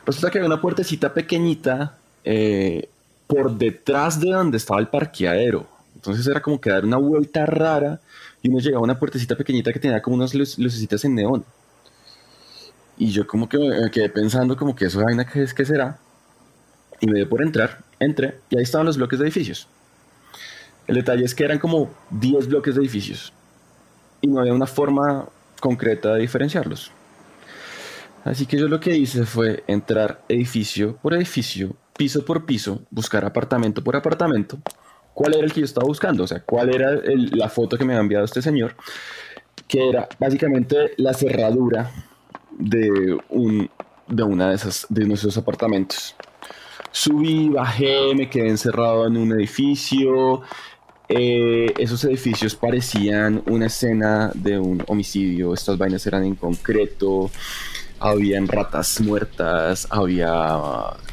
Resulta 0.06 0.32
que 0.32 0.38
había 0.38 0.48
una 0.48 0.62
puertecita 0.62 1.14
pequeñita 1.14 1.98
eh, 2.24 2.90
por 3.28 3.58
detrás 3.58 4.20
de 4.20 4.32
donde 4.32 4.58
estaba 4.58 4.80
el 4.80 4.88
parqueadero. 4.88 5.68
Entonces 5.96 6.26
era 6.28 6.42
como 6.42 6.62
que 6.62 6.70
dar 6.70 6.86
una 6.86 6.98
vuelta 6.98 7.46
rara 7.46 8.00
y 8.42 8.50
uno 8.50 8.60
llegaba 8.60 8.82
a 8.82 8.84
una 8.84 8.98
puertecita 8.98 9.36
pequeñita 9.36 9.74
que 9.74 9.80
tenía 9.80 10.02
como 10.02 10.16
unas 10.16 10.34
lucecitas 10.34 11.04
en 11.06 11.16
neón. 11.16 11.44
Y 12.98 13.12
yo 13.12 13.26
como 13.28 13.48
que 13.48 13.58
me 13.58 13.92
quedé 13.92 14.10
pensando 14.10 14.56
como 14.56 14.76
que 14.76 14.86
eso 14.86 15.04
vaina 15.04 15.26
que 15.26 15.44
es 15.44 15.54
que 15.54 15.66
será. 15.66 16.00
Y 17.02 17.08
me 17.08 17.18
dio 17.20 17.30
por 17.30 17.42
entrar, 17.42 17.84
entré 18.00 18.40
y 18.50 18.58
ahí 18.58 18.64
estaban 18.64 18.86
los 18.86 18.98
bloques 18.98 19.20
de 19.20 19.26
edificios. 19.26 19.68
El 20.88 20.96
detalle 20.96 21.24
es 21.24 21.36
que 21.36 21.46
eran 21.46 21.60
como 21.60 21.90
10 22.12 22.48
bloques 22.48 22.76
de 22.76 22.82
edificios 22.82 23.32
y 24.22 24.28
no 24.28 24.40
había 24.40 24.54
una 24.54 24.68
forma 24.68 25.28
concreta 25.60 26.14
de 26.14 26.22
diferenciarlos. 26.22 26.92
Así 28.24 28.46
que 28.46 28.58
yo 28.58 28.68
lo 28.68 28.80
que 28.80 28.96
hice 28.96 29.26
fue 29.26 29.64
entrar 29.68 30.22
edificio 30.28 30.98
por 30.98 31.14
edificio, 31.14 31.76
piso 31.98 32.26
por 32.26 32.46
piso, 32.46 32.82
buscar 32.92 33.26
apartamento 33.26 33.84
por 33.84 33.96
apartamento, 33.96 34.60
cuál 35.14 35.36
era 35.36 35.46
el 35.46 35.54
que 35.54 35.62
yo 35.62 35.66
estaba 35.66 35.88
buscando, 35.88 36.24
o 36.24 36.28
sea, 36.28 36.42
cuál 36.42 36.74
era 36.74 37.00
la 37.32 37.50
foto 37.50 37.78
que 37.78 37.86
me 37.86 37.94
había 37.94 38.02
enviado 38.02 38.26
este 38.26 38.42
señor, 38.42 38.76
que 39.68 39.90
era 39.90 40.08
básicamente 40.20 40.94
la 40.98 41.14
cerradura 41.14 41.92
de, 42.58 43.18
un, 43.30 43.70
de 44.08 44.24
una 44.24 44.50
de 44.50 44.56
esas 44.56 44.86
de 44.90 45.06
nuestros 45.06 45.38
apartamentos. 45.38 46.16
Subí, 46.92 47.50
bajé, 47.50 48.16
me 48.16 48.30
quedé 48.30 48.50
encerrado 48.50 49.08
en 49.08 49.18
un 49.18 49.32
edificio, 49.34 50.42
eh, 51.10 51.74
esos 51.80 52.04
edificios 52.04 52.56
parecían 52.56 53.42
una 53.48 53.66
escena 53.66 54.32
de 54.36 54.60
un 54.60 54.84
homicidio. 54.88 55.56
Estas 55.56 55.78
vainas 55.78 56.06
eran 56.06 56.24
en 56.24 56.36
concreto. 56.36 57.32
Habían 58.00 58.48
ratas 58.48 59.02
muertas, 59.02 59.88
había 59.90 60.58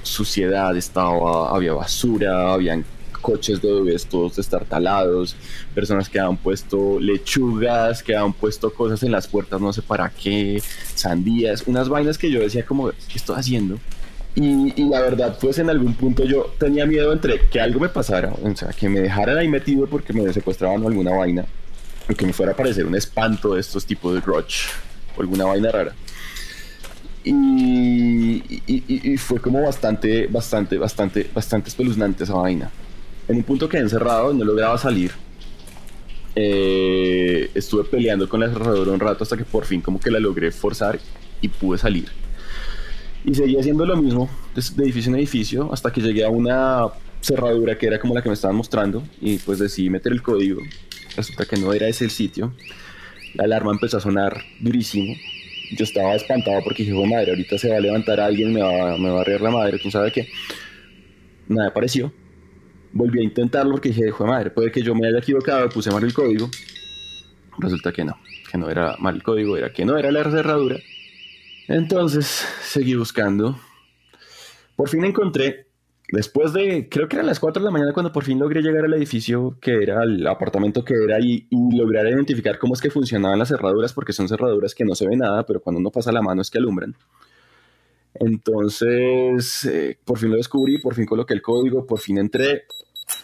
suciedad, 0.03 0.77
estaba, 0.77 1.49
había 1.51 1.73
basura, 1.73 2.53
habían 2.53 2.85
coches 3.23 3.61
de 3.61 3.99
todos 4.09 4.37
destartalados, 4.37 5.35
personas 5.75 6.09
que 6.09 6.21
habían 6.21 6.37
puesto 6.37 7.01
lechugas, 7.01 8.05
que 8.05 8.15
habían 8.15 8.33
puesto 8.33 8.73
cosas 8.73 9.03
en 9.03 9.11
las 9.11 9.27
puertas, 9.27 9.61
no 9.61 9.73
sé 9.73 9.83
para 9.83 10.09
qué, 10.11 10.63
sandías, 10.95 11.65
unas 11.67 11.89
vainas 11.89 12.19
que 12.19 12.31
yo 12.31 12.39
decía 12.39 12.65
como, 12.65 12.91
¿qué 12.91 13.17
estoy 13.17 13.37
haciendo? 13.37 13.81
Y, 14.39 14.85
la 14.91 15.01
verdad, 15.01 15.39
pues 15.41 15.59
en 15.59 15.71
algún 15.71 15.95
punto 15.95 16.23
yo 16.25 16.53
tenía 16.59 16.85
miedo 16.85 17.11
entre 17.11 17.41
que 17.49 17.59
algo 17.59 17.81
me 17.81 17.89
pasara, 17.89 18.35
o 18.43 18.55
sea, 18.55 18.69
que 18.69 18.87
me 18.87 19.01
dejaran 19.01 19.39
ahí 19.39 19.49
metido 19.49 19.87
porque 19.87 20.13
me 20.13 20.31
secuestraban 20.31 20.85
o 20.85 20.89
alguna 20.89 21.13
vaina, 21.13 21.47
o 22.07 22.15
que 22.15 22.27
me 22.27 22.35
fuera 22.35 22.53
a 22.53 22.55
parecer 22.55 22.85
un 22.85 22.95
espanto 22.95 23.55
de 23.55 23.61
estos 23.61 23.87
tipos 23.87 24.15
de 24.15 24.21
grudge, 24.21 24.69
o 25.17 25.23
alguna 25.23 25.47
vaina 25.47 25.73
rara. 25.73 25.95
Y, 27.25 28.43
y, 28.67 29.17
fue 29.17 29.41
como 29.41 29.63
bastante, 29.63 30.27
bastante, 30.27 30.77
bastante, 30.77 31.31
bastante 31.35 31.71
espeluznante 31.71 32.25
esa 32.25 32.35
vaina. 32.35 32.71
En 33.29 33.37
un 33.37 33.43
punto 33.43 33.71
quedé 33.71 33.81
encerrado, 33.81 34.35
no 34.35 34.45
lograba 34.45 34.77
salir. 34.77 35.13
Eh, 36.35 37.51
estuve 37.55 37.85
peleando 37.85 38.29
con 38.29 38.41
la 38.41 38.51
cerradura 38.51 38.93
un 38.93 39.01
rato 39.01 39.25
hasta 39.25 39.39
que 39.39 39.45
por 39.45 39.65
fin 39.65 39.81
como 39.81 39.99
que 39.99 40.11
la 40.11 40.21
logré 40.21 40.53
forzar 40.53 40.99
y 41.41 41.49
pude 41.49 41.79
salir 41.79 42.26
y 43.27 43.35
seguía 43.35 43.59
haciendo 43.59 43.85
lo 43.85 43.97
mismo 43.97 44.31
de, 44.55 44.85
edificio 44.85 45.11
en 45.11 45.19
edificio 45.19 45.73
hasta 45.73 45.93
que 45.93 46.01
llegué 46.01 46.25
a 46.25 46.31
una 46.31 46.87
cerradura 47.21 47.77
que 47.77 47.89
era 47.89 47.99
como 47.99 48.15
la 48.15 48.23
que 48.23 48.29
me 48.29 48.35
estaban 48.35 48.57
mostrando 48.57 49.03
y 49.21 49.39
pues 49.39 49.59
decidí 49.59 49.91
meter 49.91 50.13
el 50.13 50.23
código. 50.23 50.63
Resulta 51.17 51.45
que 51.45 51.57
no 51.57 51.73
era 51.73 51.89
ese 51.89 52.05
el 52.05 52.11
sitio. 52.11 52.55
La 53.35 53.45
alarma 53.45 53.73
empezó 53.73 53.97
a 53.97 54.01
sonar 54.01 54.41
durísimo. 54.61 55.13
Yo 55.77 55.83
estaba 55.83 56.15
espantado 56.15 56.61
porque 56.63 56.85
dije, 56.85 57.07
madre, 57.07 57.33
ahorita 57.33 57.59
se 57.59 57.69
va 57.69 57.79
a 57.79 57.81
levantar 57.81 58.21
alguien, 58.21 58.53
me 58.55 58.63
va, 58.63 58.97
me 58.97 59.11
va 59.11 59.19
a 59.19 59.21
arrear 59.23 59.41
la 59.41 59.51
madre, 59.51 59.81
quién 59.81 59.91
sabe 59.91 60.13
qué. 60.13 60.29
Nada 61.49 61.71
apareció. 61.71 62.13
Volví 62.93 63.19
a 63.19 63.25
intentarlo 63.25 63.73
porque 63.73 63.89
dije, 63.89 64.05
de 64.05 64.13
madre, 64.21 64.51
puede 64.51 64.71
que 64.71 64.83
yo 64.83 64.95
me 64.95 65.09
haya 65.09 65.19
equivocado, 65.19 65.69
puse 65.69 65.91
mal 65.91 66.05
el 66.05 66.15
código. 66.15 66.49
Resulta 67.59 67.91
que 67.91 68.05
no, 68.05 68.17
que 68.51 68.57
no 68.57 68.71
era 68.71 68.97
mal 69.01 69.17
el 69.17 69.23
código, 69.25 69.57
era 69.57 69.73
que 69.73 69.85
no 69.85 69.99
era 69.99 70.13
la 70.13 70.23
cerradura 70.23 70.77
entonces 71.69 72.47
seguí 72.63 72.95
buscando. 72.95 73.59
Por 74.77 74.89
fin 74.89 75.05
encontré, 75.05 75.67
después 76.13 76.53
de, 76.53 76.89
creo 76.89 77.09
que 77.09 77.17
eran 77.17 77.27
las 77.27 77.41
4 77.41 77.61
de 77.61 77.65
la 77.65 77.71
mañana 77.71 77.93
cuando 77.93 78.13
por 78.13 78.25
fin 78.25 78.39
logré 78.39 78.63
llegar 78.63 78.85
al 78.85 78.95
edificio 78.95 79.57
que 79.61 79.83
era, 79.83 80.03
el 80.03 80.27
apartamento 80.27 80.85
que 80.85 80.95
era 81.03 81.19
y, 81.21 81.47
lograr 81.51 82.07
identificar 82.07 82.59
cómo 82.59 82.75
es 82.75 82.81
que 82.81 82.91
funcionaban 82.91 83.39
las 83.39 83.49
cerraduras, 83.49 83.93
porque 83.93 84.13
son 84.13 84.29
cerraduras 84.29 84.75
que 84.75 84.85
no 84.85 84.95
se 84.95 85.07
ve 85.07 85.17
nada, 85.17 85.45
pero 85.47 85.61
cuando 85.61 85.81
uno 85.81 85.91
pasa 85.91 86.13
la 86.13 86.23
mano 86.23 86.43
es 86.43 86.51
que 86.51 86.59
alumbran. 86.59 86.95
Entonces, 88.15 89.65
eh, 89.67 89.99
por 90.05 90.19
fin 90.19 90.31
lo 90.31 90.37
descubrí, 90.37 90.79
por 90.79 90.95
fin 90.95 91.07
coloqué 91.07 91.35
el 91.35 91.43
código, 91.43 91.87
por 91.87 91.99
fin 91.99 92.19
entré, 92.19 92.65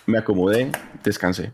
me 0.06 0.18
acomodé, 0.18 0.70
descansé. 1.02 1.52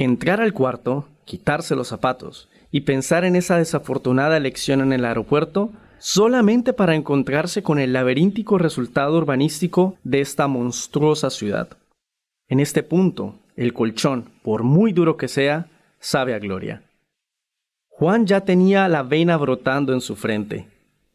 Entrar 0.00 0.40
al 0.40 0.54
cuarto, 0.54 1.06
quitarse 1.26 1.76
los 1.76 1.88
zapatos 1.88 2.48
y 2.70 2.80
pensar 2.80 3.26
en 3.26 3.36
esa 3.36 3.58
desafortunada 3.58 4.38
elección 4.38 4.80
en 4.80 4.94
el 4.94 5.04
aeropuerto 5.04 5.72
solamente 5.98 6.72
para 6.72 6.94
encontrarse 6.94 7.62
con 7.62 7.78
el 7.78 7.92
laberíntico 7.92 8.56
resultado 8.56 9.18
urbanístico 9.18 9.98
de 10.02 10.22
esta 10.22 10.48
monstruosa 10.48 11.28
ciudad. 11.28 11.76
En 12.48 12.60
este 12.60 12.82
punto, 12.82 13.34
el 13.56 13.74
colchón, 13.74 14.30
por 14.42 14.62
muy 14.62 14.94
duro 14.94 15.18
que 15.18 15.28
sea, 15.28 15.66
sabe 15.98 16.32
a 16.32 16.38
gloria. 16.38 16.82
Juan 17.88 18.24
ya 18.24 18.40
tenía 18.40 18.88
la 18.88 19.02
vena 19.02 19.36
brotando 19.36 19.92
en 19.92 20.00
su 20.00 20.16
frente, 20.16 20.66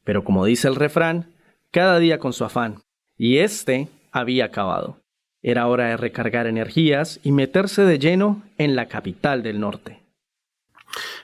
pero 0.04 0.24
como 0.24 0.46
dice 0.46 0.68
el 0.68 0.76
refrán, 0.76 1.34
cada 1.72 1.98
día 1.98 2.20
con 2.20 2.34
su 2.34 2.46
afán, 2.46 2.84
y 3.18 3.38
este 3.38 3.88
había 4.12 4.46
acabado. 4.46 5.00
Era 5.48 5.68
hora 5.68 5.90
de 5.90 5.98
recargar 5.98 6.48
energías 6.48 7.20
y 7.22 7.32
meterse 7.32 7.84
de 7.84 8.00
lleno 8.00 8.42
en 8.58 8.76
la 8.76 8.88
capital 8.88 9.44
del 9.44 9.60
norte. 9.60 10.02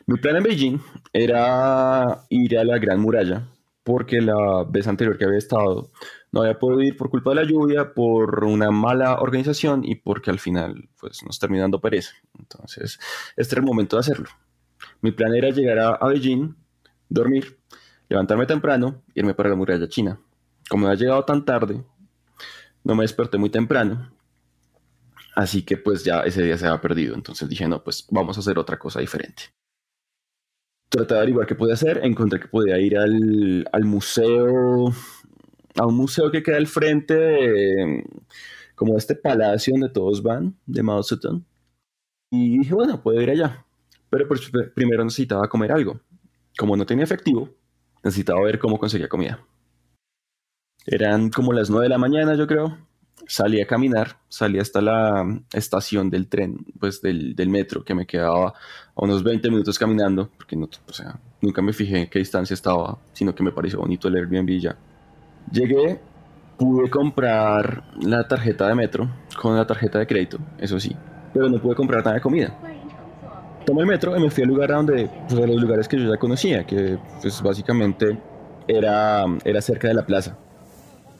Mi 0.06 0.20
plan 0.20 0.36
en 0.36 0.44
Beijing 0.44 0.80
era 1.12 2.22
ir 2.30 2.60
a 2.60 2.64
la 2.64 2.78
Gran 2.78 3.00
Muralla, 3.00 3.48
porque 3.82 4.22
la 4.22 4.64
vez 4.70 4.88
anterior 4.88 5.18
que 5.18 5.26
había 5.26 5.40
estado 5.40 5.90
no 6.32 6.42
había 6.42 6.60
podido 6.60 6.84
ir 6.84 6.98
por 6.98 7.10
culpa 7.10 7.32
de 7.32 7.38
la 7.38 7.46
lluvia, 7.46 7.96
por 7.96 8.46
una 8.46 8.70
mala 8.70 9.16
organización 9.16 9.82
y 9.84 9.96
porque 9.96 10.30
al 10.30 10.38
final 10.38 10.88
pues, 11.00 11.24
nos 11.24 11.40
terminó 11.40 11.64
dando 11.64 11.82
pereza. 11.82 12.14
Entonces, 12.38 13.00
este 13.36 13.56
era 13.56 13.62
el 13.62 13.66
momento 13.66 13.96
de 13.96 14.02
hacerlo. 14.02 14.30
Mi 15.02 15.12
plan 15.12 15.34
era 15.34 15.50
llegar 15.50 15.80
a, 15.80 16.08
Beijing, 16.08 16.56
dormir, 17.10 17.58
levantarme 18.08 18.46
temprano, 18.46 19.02
irme 19.16 19.34
para 19.34 19.50
la 19.50 19.56
muralla 19.56 19.90
china. 19.90 20.20
Como 20.70 20.84
no 20.84 20.92
había 20.92 21.06
llegado 21.06 21.26
tan 21.26 21.44
tarde, 21.44 21.84
no 22.84 22.96
me 22.96 23.04
desperté 23.04 23.38
muy 23.38 23.50
temprano, 23.50 24.12
así 25.36 25.64
que 25.64 25.78
pues 25.78 26.04
ya 26.04 26.22
ese 26.22 26.44
día 26.44 26.58
se 26.58 26.68
había 26.68 26.82
perdido, 26.82 27.16
entonces 27.16 27.48
dije, 27.48 27.68
no, 27.68 27.84
pues 27.84 28.08
vamos 28.10 28.38
a 28.38 28.40
hacer 28.42 28.58
otra 28.58 28.78
cosa 28.78 29.00
diferente. 29.00 29.44
Traté 30.90 31.14
de 31.14 31.20
averiguar 31.20 31.48
qué 31.48 31.56
podía 31.56 31.76
hacer, 31.76 32.02
encontré 32.04 32.40
que 32.40 32.48
podía 32.48 32.78
ir 32.78 32.98
al, 32.98 33.66
al 33.72 33.86
museo, 33.86 34.94
a 35.76 35.86
un 35.86 35.96
museo 35.96 36.30
que 36.32 36.44
queda 36.44 36.58
al 36.58 36.68
frente 36.68 37.14
de 37.14 38.04
como 38.76 38.98
este 38.98 39.16
palacio 39.16 39.74
donde 39.74 39.90
todos 39.90 40.24
van, 40.24 40.58
de 40.66 40.82
Mao 40.82 41.04
Zedong. 41.04 41.46
Y 42.32 42.58
dije, 42.58 42.74
bueno, 42.74 43.02
puedo 43.04 43.22
ir 43.22 43.30
allá. 43.30 43.64
Pero 44.10 44.28
pues, 44.28 44.52
primero 44.74 45.04
necesitaba 45.04 45.48
comer 45.48 45.72
algo. 45.72 46.02
Como 46.58 46.76
no 46.76 46.86
tenía 46.86 47.04
efectivo, 47.04 47.48
necesitaba 48.04 48.42
ver 48.42 48.58
cómo 48.58 48.80
conseguía 48.80 49.08
comida. 49.08 49.46
Eran 50.86 51.30
como 51.30 51.54
las 51.54 51.70
9 51.70 51.86
de 51.86 51.90
la 51.90 51.98
mañana, 51.98 52.36
yo 52.36 52.48
creo. 52.48 52.78
Salí 53.28 53.62
a 53.62 53.68
caminar, 53.68 54.18
salí 54.28 54.60
hasta 54.60 54.82
la 54.82 55.24
estación 55.54 56.10
del 56.10 56.28
tren, 56.28 56.66
pues 56.80 57.02
del, 57.02 57.36
metro, 57.50 57.84
que 57.84 57.94
me 57.94 58.06
quedaba 58.06 58.48
a 58.48 58.54
unos 58.96 59.24
20 59.24 59.50
minutos 59.50 59.78
caminando, 59.78 60.30
porque 60.36 60.56
no, 60.56 60.68
nunca 61.40 61.62
me 61.62 61.72
fijé 61.72 62.00
en 62.00 62.10
qué 62.10 62.20
distancia 62.20 62.56
estaba, 62.56 62.98
sino 63.14 63.34
que 63.34 63.44
me 63.44 63.52
pareció 63.52 63.80
bonito 63.80 64.08
el 64.08 64.16
Airbnb 64.16 64.60
ya. 64.60 64.76
Llegué, 65.52 66.02
pude 66.58 66.90
comprar 66.90 67.84
la 68.02 68.28
tarjeta 68.28 68.68
de 68.68 68.76
metro 68.76 69.10
con 69.40 69.56
la 69.56 69.66
tarjeta 69.66 70.00
de 70.00 70.08
crédito, 70.08 70.40
eso 70.58 70.80
sí, 70.80 70.94
pero 71.32 71.48
no 71.48 71.62
pude 71.62 71.76
comprar 71.76 72.04
nada 72.04 72.16
de 72.16 72.22
comida. 72.22 72.58
Tomé 73.66 73.82
el 73.82 73.88
metro 73.88 74.18
y 74.18 74.20
me 74.20 74.32
fui 74.32 74.44
al 74.44 74.50
lugar 74.50 74.72
donde, 74.72 75.10
pues 75.30 75.42
a 75.42 75.46
los 75.46 75.62
lugares 75.62 75.88
que 75.88 75.98
yo 75.98 76.12
ya 76.12 76.18
conocía, 76.18 76.66
que 76.66 76.98
pues 77.22 77.42
básicamente 77.42 78.20
era, 78.68 79.26
era 79.46 79.62
cerca 79.62 79.88
de 79.88 79.94
la 79.94 80.06
plaza 80.06 80.36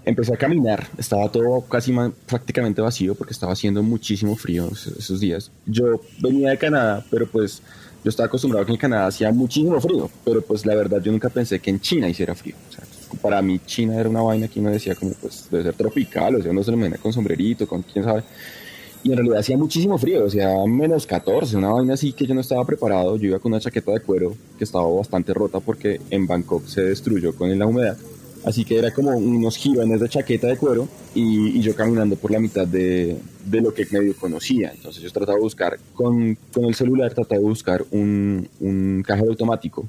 empecé 0.06 0.34
a 0.34 0.38
caminar, 0.38 0.88
estaba 0.98 1.30
todo 1.30 1.62
casi 1.62 1.94
prácticamente 2.26 2.82
vacío 2.82 3.16
porque 3.16 3.34
estaba 3.34 3.54
haciendo 3.54 3.84
muchísimo 3.84 4.36
frío 4.36 4.70
esos, 4.72 5.20
días. 5.20 5.52
Yo 5.66 6.02
venía 6.20 6.50
de 6.50 6.58
Canadá, 6.58 7.06
pero 7.10 7.28
pues 7.28 7.62
yo 8.04 8.10
estaba 8.10 8.28
acostumbrado 8.28 8.66
que 8.66 8.72
en 8.72 8.78
Canadá 8.78 9.08
hacía 9.08 9.32
muchísimo 9.32 9.80
frío, 9.80 10.10
pero 10.26 10.42
pues 10.42 10.66
la 10.66 10.76
verdad 10.76 11.02
yo 11.02 11.12
nunca 11.12 11.30
pensé 11.30 11.60
que 11.60 11.70
en 11.70 11.80
China 11.80 12.10
hiciera 12.10 12.34
frío. 12.34 12.56
para 13.22 13.42
mí 13.42 13.60
China 13.66 14.00
era 14.00 14.10
una 14.10 14.22
vaina 14.22 14.48
que 14.48 14.60
uno 14.60 14.72
decía 14.72 14.96
como 14.96 15.12
pues 15.14 15.48
debe 15.52 15.64
ser 15.64 15.74
tropical, 15.76 16.36
o 16.36 16.42
sea, 16.42 16.52
uno 16.52 16.64
se 16.64 16.72
lo 16.72 16.78
imagina 16.78 16.98
con 16.98 17.14
sombrerito, 17.14 17.68
con 17.68 17.84
quién 17.84 18.04
sabe. 18.04 18.24
Y 19.04 19.10
en 19.12 19.18
realidad 19.18 19.40
hacía 19.40 19.58
muchísimo 19.58 19.98
frío, 19.98 20.26
o 20.26 20.30
sea, 20.30 20.64
menos 20.68 21.08
14, 21.08 21.58
una 21.58 21.70
vaina 21.70 21.96
así 21.96 22.14
que 22.14 22.28
yo 22.28 22.36
no 22.36 22.42
estaba 22.42 22.64
preparado. 22.66 23.18
Yo 23.18 23.30
iba 23.30 23.40
con 23.40 23.52
una 23.52 23.60
chaqueta 23.60 23.92
de 23.92 24.00
cuero 24.00 24.36
que 24.58 24.64
estaba 24.64 24.88
bastante 24.88 25.34
rota 25.34 25.60
porque 25.60 26.00
en 26.12 26.28
Bangkok 26.28 26.68
se 26.68 26.84
destruyó 26.84 27.36
con 27.36 27.58
la 27.58 27.66
humedad. 27.66 27.98
Así 28.44 28.66
que 28.66 28.78
era 28.78 28.92
como 28.92 29.12
unos 29.12 29.56
girones 29.56 30.00
de 30.00 30.10
chaqueta 30.10 30.48
de 30.48 30.58
cuero 30.58 30.88
y, 31.14 31.62
yo 31.62 31.76
caminando 31.76 32.16
por 32.16 32.32
la 32.32 32.40
mitad 32.40 32.68
de, 32.68 33.18
de, 33.46 33.62
lo 33.62 33.74
que 33.74 33.86
medio 33.92 34.16
conocía. 34.16 34.72
Entonces 34.74 35.04
yo 35.04 35.12
trataba 35.12 35.38
de 35.38 35.44
buscar, 35.44 35.78
con, 35.94 36.36
con 36.52 36.66
el 36.66 36.74
celular 36.74 37.14
trataba 37.14 37.40
de 37.40 37.48
buscar 37.48 37.86
un, 37.92 38.50
un, 38.60 39.04
cajero 39.06 39.30
automático. 39.30 39.88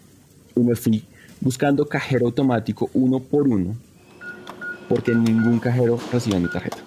Y 0.54 0.60
me 0.60 0.76
fui 0.76 1.02
buscando 1.40 1.86
cajero 1.86 2.26
automático 2.26 2.90
uno 2.92 3.20
por 3.20 3.48
uno, 3.48 3.74
porque 4.88 5.14
ningún 5.14 5.58
cajero 5.58 5.98
recibía 6.12 6.38
mi 6.38 6.48
tarjeta. 6.48 6.78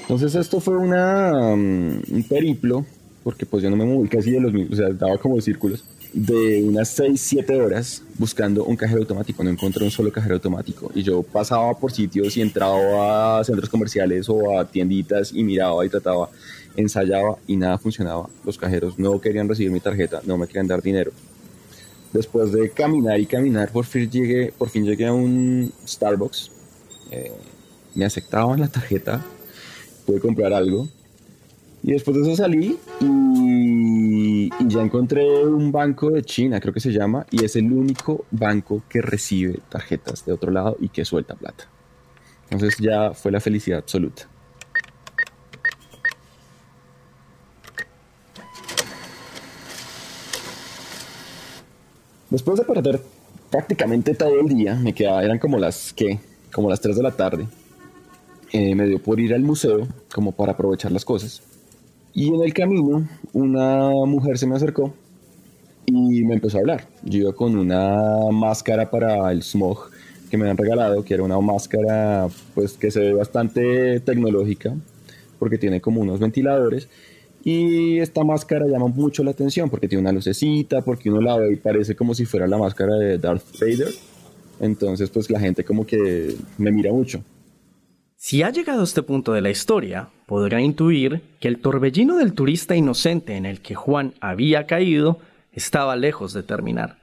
Entonces 0.00 0.34
esto 0.34 0.58
fue 0.58 0.76
una, 0.76 1.52
um, 1.52 2.02
un 2.10 2.24
periplo, 2.28 2.84
porque 3.22 3.46
pues 3.46 3.62
yo 3.62 3.70
no 3.70 3.76
me 3.76 3.84
moví 3.84 4.08
casi 4.08 4.32
de 4.32 4.40
los 4.40 4.52
mismos, 4.52 4.72
o 4.72 4.82
sea, 4.82 4.92
daba 4.92 5.16
como 5.18 5.40
círculos 5.40 5.84
de 6.12 6.62
unas 6.62 6.88
6, 6.90 7.20
7 7.20 7.60
horas 7.60 8.02
buscando 8.18 8.64
un 8.64 8.76
cajero 8.76 9.00
automático, 9.00 9.42
no 9.42 9.50
encontré 9.50 9.84
un 9.84 9.90
solo 9.90 10.12
cajero 10.12 10.34
automático. 10.34 10.90
Y 10.94 11.02
yo 11.02 11.22
pasaba 11.22 11.74
por 11.78 11.92
sitios 11.92 12.36
y 12.36 12.42
entraba 12.42 13.40
a 13.40 13.44
centros 13.44 13.68
comerciales 13.68 14.28
o 14.28 14.58
a 14.58 14.66
tienditas 14.66 15.32
y 15.32 15.42
miraba 15.42 15.84
y 15.86 15.88
trataba, 15.88 16.28
ensayaba 16.76 17.38
y 17.46 17.56
nada 17.56 17.78
funcionaba. 17.78 18.28
Los 18.44 18.58
cajeros 18.58 18.98
no 18.98 19.20
querían 19.20 19.48
recibir 19.48 19.72
mi 19.72 19.80
tarjeta, 19.80 20.20
no 20.24 20.36
me 20.36 20.46
querían 20.46 20.66
dar 20.66 20.82
dinero. 20.82 21.12
Después 22.12 22.52
de 22.52 22.70
caminar 22.70 23.18
y 23.18 23.26
caminar, 23.26 23.72
por 23.72 23.86
fin 23.86 24.10
llegué, 24.10 24.52
por 24.56 24.68
fin 24.68 24.84
llegué 24.84 25.06
a 25.06 25.14
un 25.14 25.72
Starbucks. 25.86 26.50
Eh, 27.10 27.32
me 27.94 28.04
aceptaban 28.04 28.60
la 28.60 28.68
tarjeta, 28.68 29.24
pude 30.06 30.20
comprar 30.20 30.52
algo. 30.52 30.88
Y 31.82 31.92
después 31.92 32.16
de 32.16 32.22
eso 32.22 32.36
salí 32.36 32.78
y, 33.00 34.50
ya 34.68 34.82
encontré 34.82 35.44
un 35.44 35.72
banco 35.72 36.10
de 36.10 36.22
China, 36.22 36.60
creo 36.60 36.72
que 36.72 36.80
se 36.80 36.92
llama, 36.92 37.26
y 37.30 37.44
es 37.44 37.56
el 37.56 37.72
único 37.72 38.24
banco 38.30 38.82
que 38.88 39.02
recibe 39.02 39.58
tarjetas 39.68 40.24
de 40.24 40.32
otro 40.32 40.52
lado 40.52 40.76
y 40.78 40.88
que 40.88 41.04
suelta 41.04 41.34
plata. 41.34 41.68
Entonces 42.50 42.78
ya 42.78 43.12
fue 43.12 43.32
la 43.32 43.40
felicidad 43.40 43.80
absoluta. 43.80 44.28
Después 52.30 52.58
de 52.58 52.64
perder 52.64 53.02
prácticamente 53.50 54.14
todo 54.14 54.40
el 54.40 54.48
día, 54.48 54.74
me 54.76 54.94
quedaba, 54.94 55.22
eran 55.22 55.38
como 55.38 55.58
las 55.58 55.92
que, 55.92 56.20
como 56.52 56.70
las 56.70 56.80
3 56.80 56.96
de 56.96 57.02
la 57.02 57.10
tarde. 57.10 57.46
Eh, 58.52 58.74
me 58.74 58.86
dio 58.86 59.02
por 59.02 59.18
ir 59.18 59.34
al 59.34 59.42
museo 59.42 59.88
como 60.14 60.32
para 60.32 60.52
aprovechar 60.52 60.92
las 60.92 61.04
cosas. 61.04 61.42
Y 62.14 62.28
en 62.28 62.42
el 62.42 62.52
camino 62.52 63.08
una 63.32 63.90
mujer 64.06 64.38
se 64.38 64.46
me 64.46 64.56
acercó 64.56 64.94
y 65.86 66.24
me 66.24 66.34
empezó 66.34 66.58
a 66.58 66.60
hablar. 66.60 66.86
Yo 67.04 67.20
iba 67.20 67.32
con 67.32 67.56
una 67.56 68.30
máscara 68.30 68.90
para 68.90 69.30
el 69.32 69.42
smog 69.42 69.90
que 70.30 70.36
me 70.36 70.48
han 70.48 70.56
regalado, 70.56 71.04
que 71.04 71.14
era 71.14 71.22
una 71.22 71.40
máscara 71.40 72.28
pues 72.54 72.74
que 72.74 72.90
se 72.90 73.00
ve 73.00 73.12
bastante 73.14 74.00
tecnológica 74.00 74.74
porque 75.38 75.58
tiene 75.58 75.80
como 75.80 76.00
unos 76.00 76.20
ventiladores 76.20 76.88
y 77.44 77.98
esta 77.98 78.22
máscara 78.22 78.66
llama 78.66 78.86
mucho 78.86 79.24
la 79.24 79.32
atención 79.32 79.68
porque 79.68 79.88
tiene 79.88 80.02
una 80.02 80.12
lucecita, 80.12 80.82
porque 80.82 81.10
uno 81.10 81.20
la 81.20 81.36
ve 81.36 81.52
y 81.52 81.56
parece 81.56 81.96
como 81.96 82.14
si 82.14 82.24
fuera 82.24 82.46
la 82.46 82.56
máscara 82.56 82.94
de 82.96 83.18
Darth 83.18 83.58
Vader. 83.60 83.92
Entonces, 84.60 85.10
pues 85.10 85.28
la 85.28 85.40
gente 85.40 85.64
como 85.64 85.84
que 85.84 86.36
me 86.58 86.70
mira 86.70 86.92
mucho. 86.92 87.24
Si 88.16 88.42
ha 88.44 88.50
llegado 88.50 88.82
a 88.82 88.84
este 88.84 89.02
punto 89.02 89.32
de 89.32 89.40
la 89.40 89.50
historia, 89.50 90.08
podrá 90.32 90.62
intuir 90.62 91.20
que 91.40 91.48
el 91.48 91.58
torbellino 91.58 92.16
del 92.16 92.32
turista 92.32 92.74
inocente 92.74 93.36
en 93.36 93.44
el 93.44 93.60
que 93.60 93.74
Juan 93.74 94.14
había 94.22 94.66
caído 94.66 95.18
estaba 95.52 95.94
lejos 95.94 96.32
de 96.32 96.42
terminar. 96.42 96.96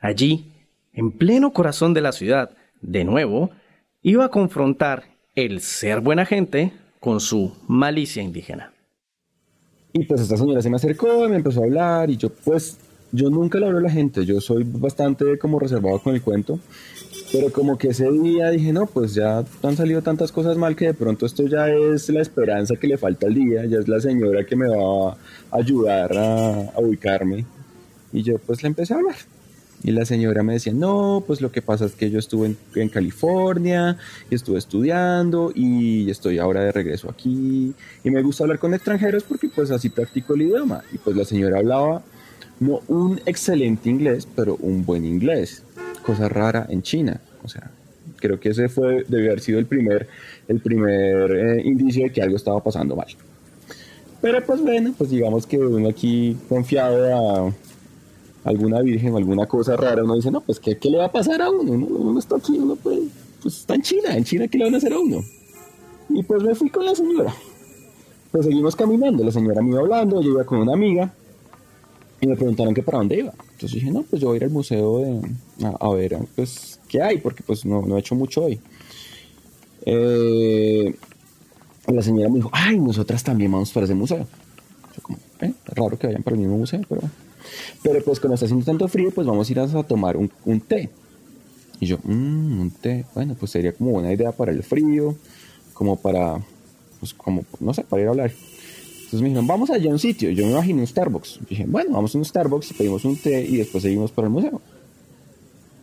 Allí, 0.00 0.50
en 0.94 1.12
pleno 1.12 1.52
corazón 1.52 1.92
de 1.92 2.00
la 2.00 2.12
ciudad, 2.12 2.52
de 2.80 3.04
nuevo, 3.04 3.50
iba 4.00 4.24
a 4.24 4.30
confrontar 4.30 5.04
el 5.34 5.60
ser 5.60 6.00
buena 6.00 6.24
gente 6.24 6.72
con 6.98 7.20
su 7.20 7.52
malicia 7.68 8.22
indígena. 8.22 8.72
Y 9.92 10.06
pues 10.06 10.22
esta 10.22 10.38
señora 10.38 10.62
se 10.62 10.70
me 10.70 10.76
acercó 10.76 11.26
y 11.26 11.28
me 11.28 11.36
empezó 11.36 11.60
a 11.60 11.66
hablar 11.66 12.08
y 12.08 12.16
yo 12.16 12.30
pues, 12.30 12.78
yo 13.10 13.28
nunca 13.28 13.58
le 13.58 13.66
hablo 13.66 13.80
a 13.80 13.82
la 13.82 13.90
gente, 13.90 14.24
yo 14.24 14.40
soy 14.40 14.64
bastante 14.64 15.38
como 15.38 15.58
reservado 15.58 15.98
con 15.98 16.14
el 16.14 16.22
cuento, 16.22 16.58
pero 17.32 17.50
como 17.50 17.78
que 17.78 17.88
ese 17.88 18.10
día 18.10 18.50
dije, 18.50 18.72
no, 18.72 18.86
pues 18.86 19.14
ya 19.14 19.44
han 19.62 19.76
salido 19.76 20.02
tantas 20.02 20.30
cosas 20.30 20.58
mal 20.58 20.76
que 20.76 20.86
de 20.86 20.94
pronto 20.94 21.24
esto 21.24 21.46
ya 21.46 21.68
es 21.68 22.08
la 22.10 22.20
esperanza 22.20 22.76
que 22.76 22.86
le 22.86 22.98
falta 22.98 23.26
al 23.26 23.34
día, 23.34 23.64
ya 23.64 23.78
es 23.78 23.88
la 23.88 24.00
señora 24.00 24.44
que 24.44 24.54
me 24.54 24.68
va 24.68 25.12
a 25.12 25.16
ayudar 25.50 26.16
a, 26.16 26.70
a 26.70 26.80
ubicarme. 26.80 27.46
Y 28.12 28.22
yo 28.22 28.38
pues 28.38 28.62
le 28.62 28.68
empecé 28.68 28.92
a 28.92 28.98
hablar. 28.98 29.16
Y 29.84 29.90
la 29.90 30.04
señora 30.04 30.44
me 30.44 30.52
decía, 30.52 30.72
no, 30.72 31.24
pues 31.26 31.40
lo 31.40 31.50
que 31.50 31.60
pasa 31.60 31.86
es 31.86 31.92
que 31.92 32.08
yo 32.08 32.20
estuve 32.20 32.54
en, 32.76 32.88
California 32.88 33.96
y 34.30 34.36
estuve 34.36 34.58
estudiando 34.58 35.52
y 35.54 36.08
estoy 36.08 36.38
ahora 36.38 36.62
de 36.62 36.70
regreso 36.70 37.10
aquí. 37.10 37.74
Y 38.04 38.10
me 38.10 38.22
gusta 38.22 38.44
hablar 38.44 38.60
con 38.60 38.74
extranjeros 38.74 39.24
porque 39.24 39.48
pues 39.48 39.72
así 39.72 39.88
practico 39.88 40.34
el 40.34 40.42
idioma. 40.42 40.82
Y 40.92 40.98
pues 40.98 41.16
la 41.16 41.24
señora 41.24 41.58
hablaba 41.58 42.02
no 42.60 42.80
un 42.86 43.20
excelente 43.26 43.90
inglés, 43.90 44.28
pero 44.36 44.56
un 44.60 44.84
buen 44.84 45.04
inglés. 45.04 45.64
Cosa 46.02 46.28
rara 46.28 46.66
en 46.68 46.82
China. 46.82 47.20
O 47.44 47.48
sea, 47.48 47.70
creo 48.16 48.38
que 48.38 48.50
ese 48.50 48.68
fue, 48.68 49.04
debió 49.08 49.30
haber 49.30 49.40
sido 49.40 49.58
el 49.58 49.66
primer, 49.66 50.08
el 50.48 50.60
primer 50.60 51.32
eh, 51.32 51.62
indicio 51.64 52.04
de 52.04 52.12
que 52.12 52.22
algo 52.22 52.36
estaba 52.36 52.62
pasando 52.62 52.96
mal. 52.96 53.08
Pero 54.20 54.44
pues 54.44 54.62
bueno, 54.62 54.94
pues 54.96 55.10
digamos 55.10 55.46
que 55.46 55.58
uno 55.58 55.88
aquí 55.88 56.36
confiado 56.48 57.48
a 57.48 57.52
alguna 58.44 58.80
virgen 58.80 59.12
o 59.12 59.16
alguna 59.16 59.46
cosa 59.46 59.76
rara, 59.76 60.04
uno 60.04 60.14
dice, 60.14 60.30
no, 60.30 60.40
pues 60.40 60.60
¿qué, 60.60 60.78
qué 60.78 60.90
le 60.90 60.98
va 60.98 61.06
a 61.06 61.12
pasar 61.12 61.42
a 61.42 61.50
uno? 61.50 61.72
Uno, 61.72 62.18
está 62.18 62.36
aquí, 62.36 62.56
uno 62.56 62.76
puede, 62.76 63.02
pues 63.42 63.58
está 63.58 63.74
en 63.74 63.82
China, 63.82 64.16
en 64.16 64.24
China 64.24 64.48
¿qué 64.48 64.58
le 64.58 64.64
van 64.64 64.74
a 64.74 64.78
hacer 64.78 64.92
a 64.92 64.98
uno? 64.98 65.22
Y 66.08 66.22
pues 66.22 66.42
me 66.42 66.54
fui 66.54 66.70
con 66.70 66.84
la 66.84 66.94
señora. 66.94 67.34
Pues 68.30 68.46
seguimos 68.46 68.76
caminando, 68.76 69.24
la 69.24 69.32
señora 69.32 69.60
me 69.60 69.70
iba 69.70 69.80
hablando, 69.80 70.22
yo 70.22 70.30
iba 70.30 70.44
con 70.44 70.58
una 70.58 70.72
amiga 70.72 71.12
y 72.22 72.26
me 72.26 72.36
preguntaron 72.36 72.72
que 72.72 72.82
para 72.82 72.98
dónde 72.98 73.18
iba. 73.18 73.34
Entonces 73.52 73.72
dije, 73.72 73.90
no, 73.90 74.04
pues 74.04 74.22
yo 74.22 74.28
voy 74.28 74.36
a 74.36 74.38
ir 74.38 74.44
al 74.44 74.50
museo 74.50 74.98
de, 75.00 75.20
a, 75.78 75.88
ver, 75.90 76.18
pues, 76.36 76.78
¿qué 76.88 77.02
hay? 77.02 77.18
Porque 77.18 77.42
pues 77.42 77.64
no, 77.66 77.82
no 77.82 77.96
he 77.96 78.00
hecho 78.00 78.14
mucho 78.14 78.44
hoy. 78.44 78.60
Eh, 79.84 80.94
la 81.88 82.00
señora 82.00 82.28
me 82.28 82.36
dijo, 82.36 82.50
ay, 82.52 82.78
nosotras 82.78 83.24
también 83.24 83.50
vamos 83.50 83.72
para 83.72 83.84
ese 83.84 83.94
museo. 83.94 84.26
Yo 84.96 85.02
como, 85.02 85.18
eh, 85.40 85.52
raro 85.66 85.98
que 85.98 86.06
vayan 86.06 86.22
para 86.22 86.36
el 86.36 86.42
mismo 86.42 86.56
museo, 86.56 86.80
pero 86.88 87.02
pero 87.82 88.02
pues 88.04 88.20
cuando 88.20 88.34
está 88.34 88.46
haciendo 88.46 88.64
tanto 88.64 88.86
frío, 88.86 89.10
pues 89.10 89.26
vamos 89.26 89.48
a 89.48 89.52
ir 89.52 89.58
a 89.58 89.82
tomar 89.82 90.16
un, 90.16 90.30
un 90.44 90.60
té. 90.60 90.90
Y 91.80 91.86
yo, 91.86 91.98
mmm, 92.04 92.60
un 92.60 92.70
té, 92.70 93.04
bueno, 93.14 93.34
pues 93.38 93.50
sería 93.50 93.72
como 93.72 93.90
una 93.90 94.12
idea 94.12 94.30
para 94.30 94.52
el 94.52 94.62
frío, 94.62 95.16
como 95.74 95.96
para, 95.96 96.40
pues 97.00 97.12
como, 97.14 97.44
no 97.58 97.74
sé, 97.74 97.82
para 97.82 98.02
ir 98.02 98.08
a 98.08 98.10
hablar. 98.12 98.32
Entonces 99.12 99.24
me 99.24 99.28
dijeron, 99.28 99.46
vamos 99.46 99.68
allá 99.68 99.90
a 99.90 99.92
un 99.92 99.98
sitio. 99.98 100.30
Yo 100.30 100.46
me 100.46 100.52
imaginé 100.52 100.80
un 100.80 100.86
Starbucks. 100.86 101.40
dije, 101.46 101.66
bueno, 101.68 101.90
vamos 101.92 102.14
a 102.14 102.18
un 102.18 102.24
Starbucks, 102.24 102.72
pedimos 102.72 103.04
un 103.04 103.14
té 103.18 103.44
y 103.44 103.58
después 103.58 103.82
seguimos 103.82 104.10
para 104.10 104.26
el 104.26 104.32
museo. 104.32 104.58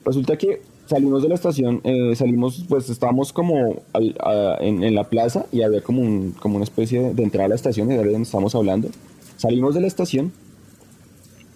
Resulta 0.03 0.35
que 0.35 0.63
salimos 0.87 1.21
de 1.21 1.29
la 1.29 1.35
estación, 1.35 1.79
eh, 1.83 2.15
salimos, 2.15 2.65
pues 2.67 2.89
estábamos 2.89 3.31
como 3.31 3.83
en, 3.93 4.83
en, 4.83 4.95
la 4.95 5.03
plaza 5.03 5.45
y 5.51 5.61
había 5.61 5.81
como, 5.81 6.01
un, 6.01 6.31
como 6.31 6.55
una 6.55 6.63
especie 6.63 7.13
de, 7.13 7.21
entrada 7.21 7.45
a 7.45 7.49
la 7.49 7.55
estación, 7.55 7.91
y 7.91 7.97
de 7.97 8.03
donde 8.03 8.23
estábamos 8.23 8.55
hablando. 8.55 8.89
Salimos 9.37 9.75
de 9.75 9.81
la 9.81 9.87
estación 9.87 10.31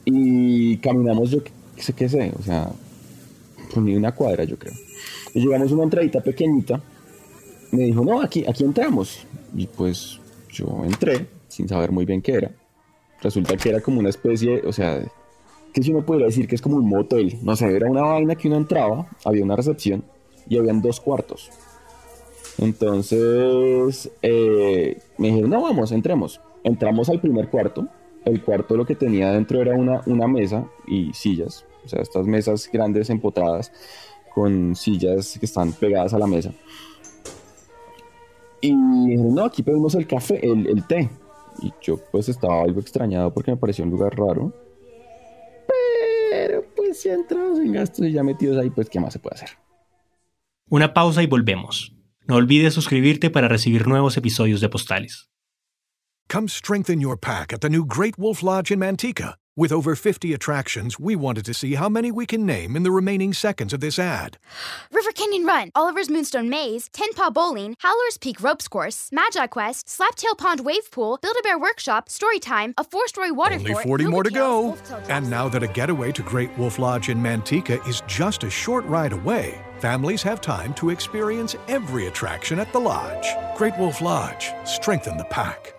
y 0.05 0.77
caminamos, 0.77 1.31
yo 1.31 1.39
sé 1.77 1.93
qué 1.93 2.07
sé, 2.07 2.33
o 2.39 2.43
sea, 2.43 2.71
pues 3.73 3.83
ni 3.83 3.95
una 3.95 4.13
cuadra, 4.13 4.43
yo 4.43 4.59
creo. 4.59 4.73
Y 5.33 5.39
llegamos 5.39 5.71
a 5.71 5.73
una 5.73 5.85
entradita 5.85 6.21
pequeñita. 6.21 6.79
Me 7.71 7.85
dijo, 7.85 8.05
no, 8.05 8.21
aquí, 8.21 8.45
aquí 8.47 8.63
entramos. 8.63 9.25
Y 9.57 9.65
pues 9.65 10.19
yo 10.51 10.83
entré 10.85 11.25
sin 11.53 11.67
saber 11.67 11.91
muy 11.91 12.05
bien 12.05 12.21
qué 12.21 12.33
era. 12.33 12.51
Resulta 13.21 13.55
que 13.55 13.69
era 13.69 13.81
como 13.81 13.99
una 13.99 14.09
especie, 14.09 14.61
o 14.65 14.73
sea, 14.73 15.01
que 15.73 15.81
si 15.81 15.91
uno 15.91 16.05
podría 16.05 16.25
decir 16.27 16.47
que 16.47 16.55
es 16.55 16.61
como 16.61 16.77
un 16.77 16.87
motel. 16.87 17.37
No 17.41 17.55
sé, 17.55 17.73
era 17.75 17.89
una 17.89 18.01
vaina 18.01 18.35
que 18.35 18.47
uno 18.47 18.57
entraba, 18.57 19.07
había 19.23 19.43
una 19.43 19.55
recepción 19.55 20.03
y 20.47 20.57
habían 20.57 20.81
dos 20.81 20.99
cuartos. 20.99 21.49
Entonces 22.57 24.11
eh, 24.21 25.01
me 25.17 25.29
dijeron, 25.29 25.49
no, 25.49 25.61
vamos, 25.61 25.91
entremos. 25.91 26.41
Entramos 26.63 27.09
al 27.09 27.19
primer 27.19 27.49
cuarto 27.49 27.87
el 28.25 28.41
cuarto 28.41 28.77
lo 28.77 28.85
que 28.85 28.95
tenía 28.95 29.31
dentro 29.31 29.61
era 29.61 29.75
una, 29.75 30.01
una 30.05 30.27
mesa 30.27 30.65
y 30.87 31.11
sillas, 31.13 31.65
o 31.83 31.87
sea, 31.87 32.01
estas 32.01 32.25
mesas 32.25 32.69
grandes 32.71 33.09
empotradas 33.09 33.71
con 34.33 34.75
sillas 34.75 35.37
que 35.39 35.45
están 35.45 35.73
pegadas 35.73 36.13
a 36.13 36.19
la 36.19 36.27
mesa. 36.27 36.51
Y 38.61 38.73
no, 38.73 39.43
aquí 39.43 39.61
pedimos 39.61 39.93
el 39.95 40.07
café, 40.07 40.39
el, 40.41 40.67
el 40.67 40.87
té. 40.87 41.09
Y 41.61 41.73
yo 41.81 41.97
pues 42.11 42.29
estaba 42.29 42.63
algo 42.63 42.79
extrañado 42.79 43.33
porque 43.33 43.51
me 43.51 43.57
pareció 43.57 43.83
un 43.85 43.91
lugar 43.91 44.17
raro. 44.17 44.53
Pero 46.31 46.65
pues 46.75 47.03
ya 47.03 47.13
entrados 47.13 47.59
en 47.59 47.71
gastos 47.73 48.05
y 48.05 48.11
ya 48.11 48.23
metidos 48.23 48.57
ahí, 48.57 48.69
pues 48.69 48.89
¿qué 48.89 48.99
más 48.99 49.13
se 49.13 49.19
puede 49.19 49.35
hacer? 49.35 49.49
Una 50.69 50.93
pausa 50.93 51.21
y 51.21 51.27
volvemos. 51.27 51.93
No 52.25 52.35
olvides 52.35 52.73
suscribirte 52.73 53.29
para 53.29 53.47
recibir 53.47 53.87
nuevos 53.87 54.17
episodios 54.17 54.61
de 54.61 54.69
Postales. 54.69 55.29
Come 56.29 56.47
strengthen 56.47 56.99
your 56.99 57.19
pack 57.19 57.53
at 57.53 57.59
the 57.59 57.69
new 57.69 57.85
Great 57.85 58.15
Wolf 58.17 58.41
Lodge 58.41 58.71
in 58.71 58.79
Manteca. 58.79 59.35
With 59.55 59.71
over 59.71 59.95
50 59.95 60.33
attractions, 60.33 60.99
we 60.99 61.15
wanted 61.15 61.45
to 61.45 61.53
see 61.53 61.75
how 61.75 61.87
many 61.87 62.11
we 62.11 62.25
can 62.25 62.43
name 62.43 62.75
in 62.75 62.81
the 62.81 62.89
remaining 62.89 63.33
seconds 63.33 63.71
of 63.71 63.81
this 63.81 63.99
ad. 63.99 64.39
River 64.91 65.11
Canyon 65.11 65.45
Run, 65.45 65.69
Oliver's 65.75 66.09
Moonstone 66.09 66.49
Maze, 66.49 66.89
Ten 66.91 67.13
Paw 67.13 67.29
Bowling, 67.29 67.75
Howler's 67.77 68.17
Peak 68.17 68.41
Ropes 68.41 68.67
Course, 68.67 69.09
Magi 69.11 69.45
Quest, 69.45 69.85
Slaptail 69.85 70.35
Pond 70.39 70.65
Wave 70.65 70.89
Pool, 70.89 71.19
Build-A-Bear 71.21 71.59
Workshop, 71.59 72.09
Storytime, 72.09 72.73
a 72.79 72.83
four-story 72.83 73.29
water 73.29 73.57
Only 73.57 73.73
fort, 73.73 73.83
40 73.83 74.05
more 74.05 74.23
to 74.23 74.31
go. 74.31 74.75
And 75.07 75.29
now 75.29 75.47
that 75.49 75.61
a 75.61 75.67
getaway 75.67 76.11
to 76.13 76.23
Great 76.23 76.57
Wolf 76.57 76.79
Lodge 76.79 77.09
in 77.09 77.21
Manteca 77.21 77.87
is 77.87 78.01
just 78.07 78.43
a 78.43 78.49
short 78.49 78.83
ride 78.85 79.13
away, 79.13 79.61
families 79.77 80.23
have 80.23 80.41
time 80.41 80.73
to 80.73 80.89
experience 80.89 81.55
every 81.67 82.07
attraction 82.07 82.57
at 82.57 82.73
the 82.73 82.79
lodge. 82.79 83.27
Great 83.55 83.77
Wolf 83.77 84.01
Lodge, 84.01 84.49
strengthen 84.65 85.15
the 85.15 85.25
pack. 85.25 85.72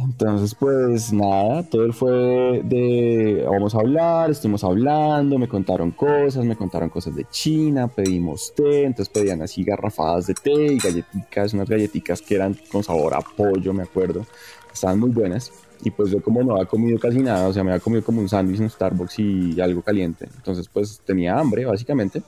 Entonces, 0.00 0.54
pues 0.54 1.12
nada, 1.12 1.64
todo 1.64 1.92
fue 1.92 2.62
de 2.62 3.44
vamos 3.50 3.74
a 3.74 3.78
hablar, 3.78 4.30
estuvimos 4.30 4.62
hablando, 4.62 5.38
me 5.38 5.48
contaron 5.48 5.90
cosas, 5.90 6.44
me 6.44 6.54
contaron 6.54 6.88
cosas 6.88 7.16
de 7.16 7.24
China, 7.24 7.88
pedimos 7.88 8.54
té, 8.54 8.84
entonces 8.84 9.12
pedían 9.12 9.42
así 9.42 9.64
garrafadas 9.64 10.28
de 10.28 10.34
té 10.34 10.52
y 10.52 10.78
galletitas, 10.78 11.52
unas 11.52 11.68
galletitas 11.68 12.22
que 12.22 12.36
eran 12.36 12.56
con 12.70 12.84
sabor 12.84 13.12
a 13.14 13.20
pollo, 13.20 13.72
me 13.72 13.82
acuerdo, 13.82 14.24
estaban 14.72 15.00
muy 15.00 15.10
buenas. 15.10 15.50
Y 15.82 15.90
pues 15.90 16.12
yo 16.12 16.22
como 16.22 16.44
no 16.44 16.52
había 16.52 16.66
comido 16.66 16.96
casi 17.00 17.18
nada, 17.18 17.48
o 17.48 17.52
sea, 17.52 17.64
me 17.64 17.72
había 17.72 17.82
comido 17.82 18.04
como 18.04 18.20
un 18.20 18.28
sándwich 18.28 18.60
en 18.60 18.70
Starbucks 18.70 19.18
y 19.18 19.60
algo 19.60 19.82
caliente. 19.82 20.28
Entonces 20.36 20.68
pues 20.68 21.00
tenía 21.04 21.36
hambre, 21.36 21.64
básicamente, 21.64 22.22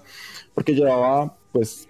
porque 0.55 0.75
llevaba 0.75 1.37
pues 1.53 1.89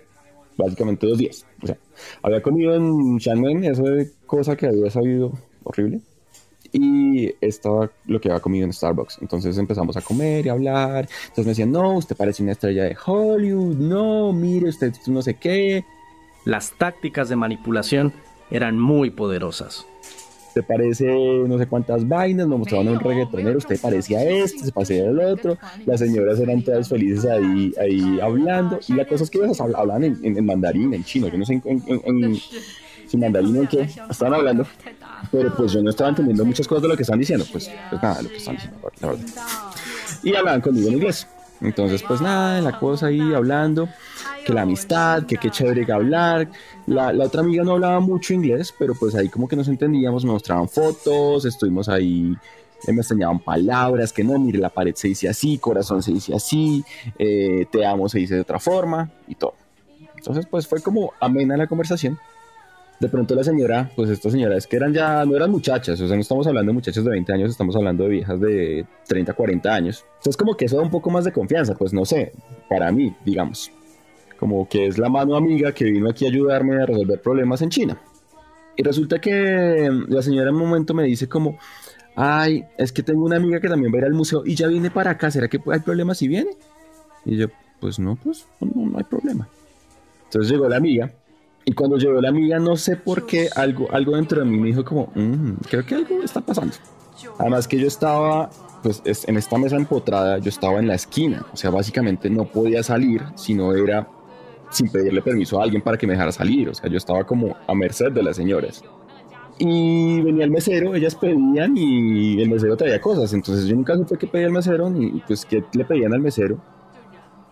básicamente 0.58 1.06
dos 1.06 1.16
días. 1.16 1.46
O 1.62 1.66
sea, 1.66 1.78
había 2.22 2.42
comido 2.42 2.74
en 2.74 3.16
Shanmen, 3.16 3.64
eso 3.64 3.82
de 3.84 4.10
cosa 4.26 4.56
que 4.56 4.66
había 4.66 4.90
sabido 4.90 5.32
horrible. 5.70 6.00
Y 6.72 7.32
estaba 7.40 7.90
lo 8.06 8.20
que 8.20 8.28
había 8.28 8.40
comido 8.40 8.64
en 8.64 8.72
Starbucks. 8.72 9.18
Entonces 9.22 9.58
empezamos 9.58 9.96
a 9.96 10.02
comer 10.02 10.46
y 10.46 10.48
a 10.50 10.52
hablar. 10.52 11.08
Entonces 11.22 11.46
me 11.46 11.50
decían, 11.50 11.72
no, 11.72 11.96
usted 11.96 12.16
parece 12.16 12.42
una 12.42 12.52
estrella 12.52 12.84
de 12.84 12.96
Hollywood. 13.04 13.76
No, 13.76 14.32
mire, 14.32 14.68
usted 14.68 14.92
no 15.08 15.22
sé 15.22 15.34
qué. 15.34 15.84
Las 16.44 16.72
tácticas 16.78 17.28
de 17.28 17.36
manipulación 17.36 18.12
eran 18.50 18.78
muy 18.78 19.10
poderosas. 19.10 19.86
Usted 20.50 20.64
parece 20.64 21.06
no 21.06 21.58
sé 21.58 21.66
cuántas 21.68 22.08
vainas, 22.08 22.48
me 22.48 22.56
mostraban 22.56 22.88
un 22.88 22.98
reggaetonero, 22.98 23.58
usted 23.58 23.80
parecía 23.80 24.20
este, 24.24 24.64
se 24.64 24.72
parecía 24.72 25.04
el 25.04 25.20
otro, 25.20 25.56
las 25.86 26.00
señoras 26.00 26.40
eran 26.40 26.60
todas 26.62 26.88
felices 26.88 27.24
ahí, 27.24 27.72
ahí 27.80 28.18
hablando, 28.20 28.80
y 28.88 28.94
la 28.94 29.06
cosa 29.06 29.22
es 29.22 29.30
que 29.30 29.38
ellas 29.38 29.60
hablaban 29.60 30.02
en, 30.02 30.18
en, 30.24 30.44
mandarín, 30.44 30.92
en 30.92 31.04
chino, 31.04 31.28
yo 31.28 31.38
no 31.38 31.44
sé 31.44 31.62
en, 31.64 31.82
en, 31.86 32.40
mandarín 33.20 33.58
o 33.58 33.68
qué, 33.68 33.82
estaban 34.10 34.34
hablando, 34.34 34.66
pero 35.30 35.54
pues 35.54 35.72
yo 35.72 35.82
no 35.82 35.90
estaba 35.90 36.10
entendiendo 36.10 36.44
muchas 36.44 36.66
cosas 36.66 36.82
de 36.82 36.88
lo 36.88 36.96
que 36.96 37.02
están 37.02 37.18
diciendo, 37.18 37.44
pues, 37.50 37.70
pues 37.88 38.02
nada, 38.02 38.22
lo 38.22 38.28
que 38.28 38.36
están 38.36 38.56
diciendo, 38.56 38.78
la 39.00 39.08
verdad. 39.08 39.24
Y 40.22 40.34
hablaban 40.34 40.60
conmigo 40.60 40.88
en 40.88 40.94
inglés. 40.94 41.26
Entonces, 41.60 42.02
pues 42.02 42.20
nada, 42.20 42.60
la 42.60 42.78
cosa 42.78 43.06
ahí 43.06 43.34
hablando, 43.34 43.88
que 44.46 44.52
la 44.52 44.62
amistad, 44.62 45.24
que 45.26 45.36
qué 45.36 45.50
chévere 45.50 45.84
que 45.84 45.92
hablar. 45.92 46.48
La, 46.86 47.12
la, 47.12 47.24
otra 47.24 47.42
amiga 47.42 47.62
no 47.64 47.72
hablaba 47.72 48.00
mucho 48.00 48.32
inglés, 48.32 48.74
pero 48.78 48.94
pues 48.94 49.14
ahí 49.14 49.28
como 49.28 49.46
que 49.46 49.56
nos 49.56 49.68
entendíamos, 49.68 50.24
me 50.24 50.32
mostraban 50.32 50.68
fotos, 50.68 51.44
estuvimos 51.44 51.88
ahí, 51.90 52.34
eh, 52.86 52.92
me 52.92 52.98
enseñaban 52.98 53.40
palabras, 53.40 54.12
que 54.12 54.24
no, 54.24 54.38
mire, 54.38 54.58
la 54.58 54.70
pared 54.70 54.94
se 54.94 55.08
dice 55.08 55.28
así, 55.28 55.58
corazón 55.58 56.02
se 56.02 56.12
dice 56.12 56.34
así, 56.34 56.82
eh, 57.18 57.66
te 57.70 57.84
amo 57.84 58.08
se 58.08 58.20
dice 58.20 58.36
de 58.36 58.40
otra 58.40 58.58
forma 58.58 59.10
y 59.28 59.34
todo. 59.34 59.54
Entonces, 60.16 60.46
pues 60.46 60.66
fue 60.66 60.80
como 60.80 61.12
amena 61.20 61.56
la 61.56 61.66
conversación 61.66 62.18
de 63.00 63.08
pronto 63.08 63.34
la 63.34 63.42
señora, 63.42 63.90
pues 63.96 64.10
esta 64.10 64.30
señora 64.30 64.58
es 64.58 64.66
que 64.66 64.76
eran 64.76 64.92
ya, 64.92 65.24
no 65.24 65.34
eran 65.34 65.50
muchachas, 65.50 65.98
o 66.00 66.06
sea, 66.06 66.14
no 66.14 66.20
estamos 66.20 66.46
hablando 66.46 66.70
de 66.70 66.74
muchachas 66.74 67.02
de 67.02 67.10
20 67.10 67.32
años, 67.32 67.50
estamos 67.50 67.74
hablando 67.74 68.04
de 68.04 68.10
viejas 68.10 68.38
de 68.38 68.86
30, 69.08 69.32
40 69.32 69.74
años. 69.74 70.04
Entonces 70.18 70.36
como 70.36 70.54
que 70.54 70.66
eso 70.66 70.76
da 70.76 70.82
un 70.82 70.90
poco 70.90 71.08
más 71.08 71.24
de 71.24 71.32
confianza, 71.32 71.74
pues 71.74 71.94
no 71.94 72.04
sé, 72.04 72.32
para 72.68 72.92
mí, 72.92 73.16
digamos, 73.24 73.72
como 74.38 74.68
que 74.68 74.86
es 74.86 74.98
la 74.98 75.08
mano 75.08 75.34
amiga 75.34 75.72
que 75.72 75.86
vino 75.86 76.10
aquí 76.10 76.26
a 76.26 76.28
ayudarme 76.28 76.82
a 76.82 76.84
resolver 76.84 77.20
problemas 77.22 77.62
en 77.62 77.70
China. 77.70 77.98
Y 78.76 78.82
resulta 78.82 79.18
que 79.18 79.90
la 80.08 80.20
señora 80.20 80.50
en 80.50 80.56
un 80.56 80.62
momento 80.62 80.92
me 80.92 81.04
dice 81.04 81.26
como, 81.26 81.58
ay, 82.16 82.64
es 82.76 82.92
que 82.92 83.02
tengo 83.02 83.24
una 83.24 83.36
amiga 83.36 83.60
que 83.60 83.68
también 83.68 83.92
va 83.92 83.96
a 83.96 84.00
ir 84.00 84.04
al 84.04 84.14
museo 84.14 84.42
y 84.44 84.54
ya 84.54 84.66
viene 84.68 84.90
para 84.90 85.12
acá, 85.12 85.30
¿será 85.30 85.48
que 85.48 85.58
hay 85.72 85.80
problemas 85.80 86.18
si 86.18 86.28
viene? 86.28 86.50
Y 87.24 87.38
yo, 87.38 87.46
pues 87.80 87.98
no, 87.98 88.16
pues 88.16 88.46
no, 88.60 88.86
no 88.90 88.98
hay 88.98 89.04
problema. 89.04 89.48
Entonces 90.24 90.52
llegó 90.52 90.68
la 90.68 90.76
amiga 90.76 91.10
y 91.64 91.72
cuando 91.72 91.96
llegó 91.98 92.20
la 92.20 92.30
amiga, 92.30 92.58
no 92.58 92.76
sé 92.76 92.96
por 92.96 93.26
qué, 93.26 93.48
algo, 93.54 93.88
algo 93.92 94.16
dentro 94.16 94.40
de 94.40 94.46
mí 94.46 94.58
me 94.58 94.68
dijo 94.68 94.84
como, 94.84 95.12
mm, 95.14 95.52
creo 95.68 95.84
que 95.84 95.94
algo 95.94 96.22
está 96.22 96.40
pasando. 96.40 96.74
Además 97.38 97.68
que 97.68 97.78
yo 97.78 97.86
estaba, 97.86 98.50
pues 98.82 99.02
en 99.04 99.36
esta 99.36 99.58
mesa 99.58 99.76
empotrada, 99.76 100.38
yo 100.38 100.48
estaba 100.48 100.78
en 100.78 100.88
la 100.88 100.94
esquina. 100.94 101.44
O 101.52 101.56
sea, 101.56 101.70
básicamente 101.70 102.30
no 102.30 102.46
podía 102.46 102.82
salir 102.82 103.22
si 103.34 103.54
no 103.54 103.74
era 103.74 104.08
sin 104.70 104.88
pedirle 104.88 105.20
permiso 105.20 105.60
a 105.60 105.64
alguien 105.64 105.82
para 105.82 105.98
que 105.98 106.06
me 106.06 106.14
dejara 106.14 106.32
salir. 106.32 106.68
O 106.70 106.74
sea, 106.74 106.88
yo 106.88 106.96
estaba 106.96 107.24
como 107.24 107.56
a 107.66 107.74
merced 107.74 108.10
de 108.12 108.22
las 108.22 108.36
señoras. 108.36 108.82
Y 109.58 110.22
venía 110.22 110.44
el 110.44 110.50
mesero, 110.50 110.94
ellas 110.94 111.14
pedían 111.14 111.76
y 111.76 112.40
el 112.40 112.48
mesero 112.48 112.76
traía 112.76 113.00
cosas. 113.00 113.34
Entonces 113.34 113.66
yo 113.66 113.76
nunca 113.76 113.94
supe 113.96 114.16
qué 114.16 114.26
pedía 114.26 114.46
el 114.46 114.52
mesero 114.52 114.88
ni 114.88 115.20
pues 115.26 115.44
qué 115.44 115.62
le 115.74 115.84
pedían 115.84 116.14
al 116.14 116.20
mesero. 116.20 116.58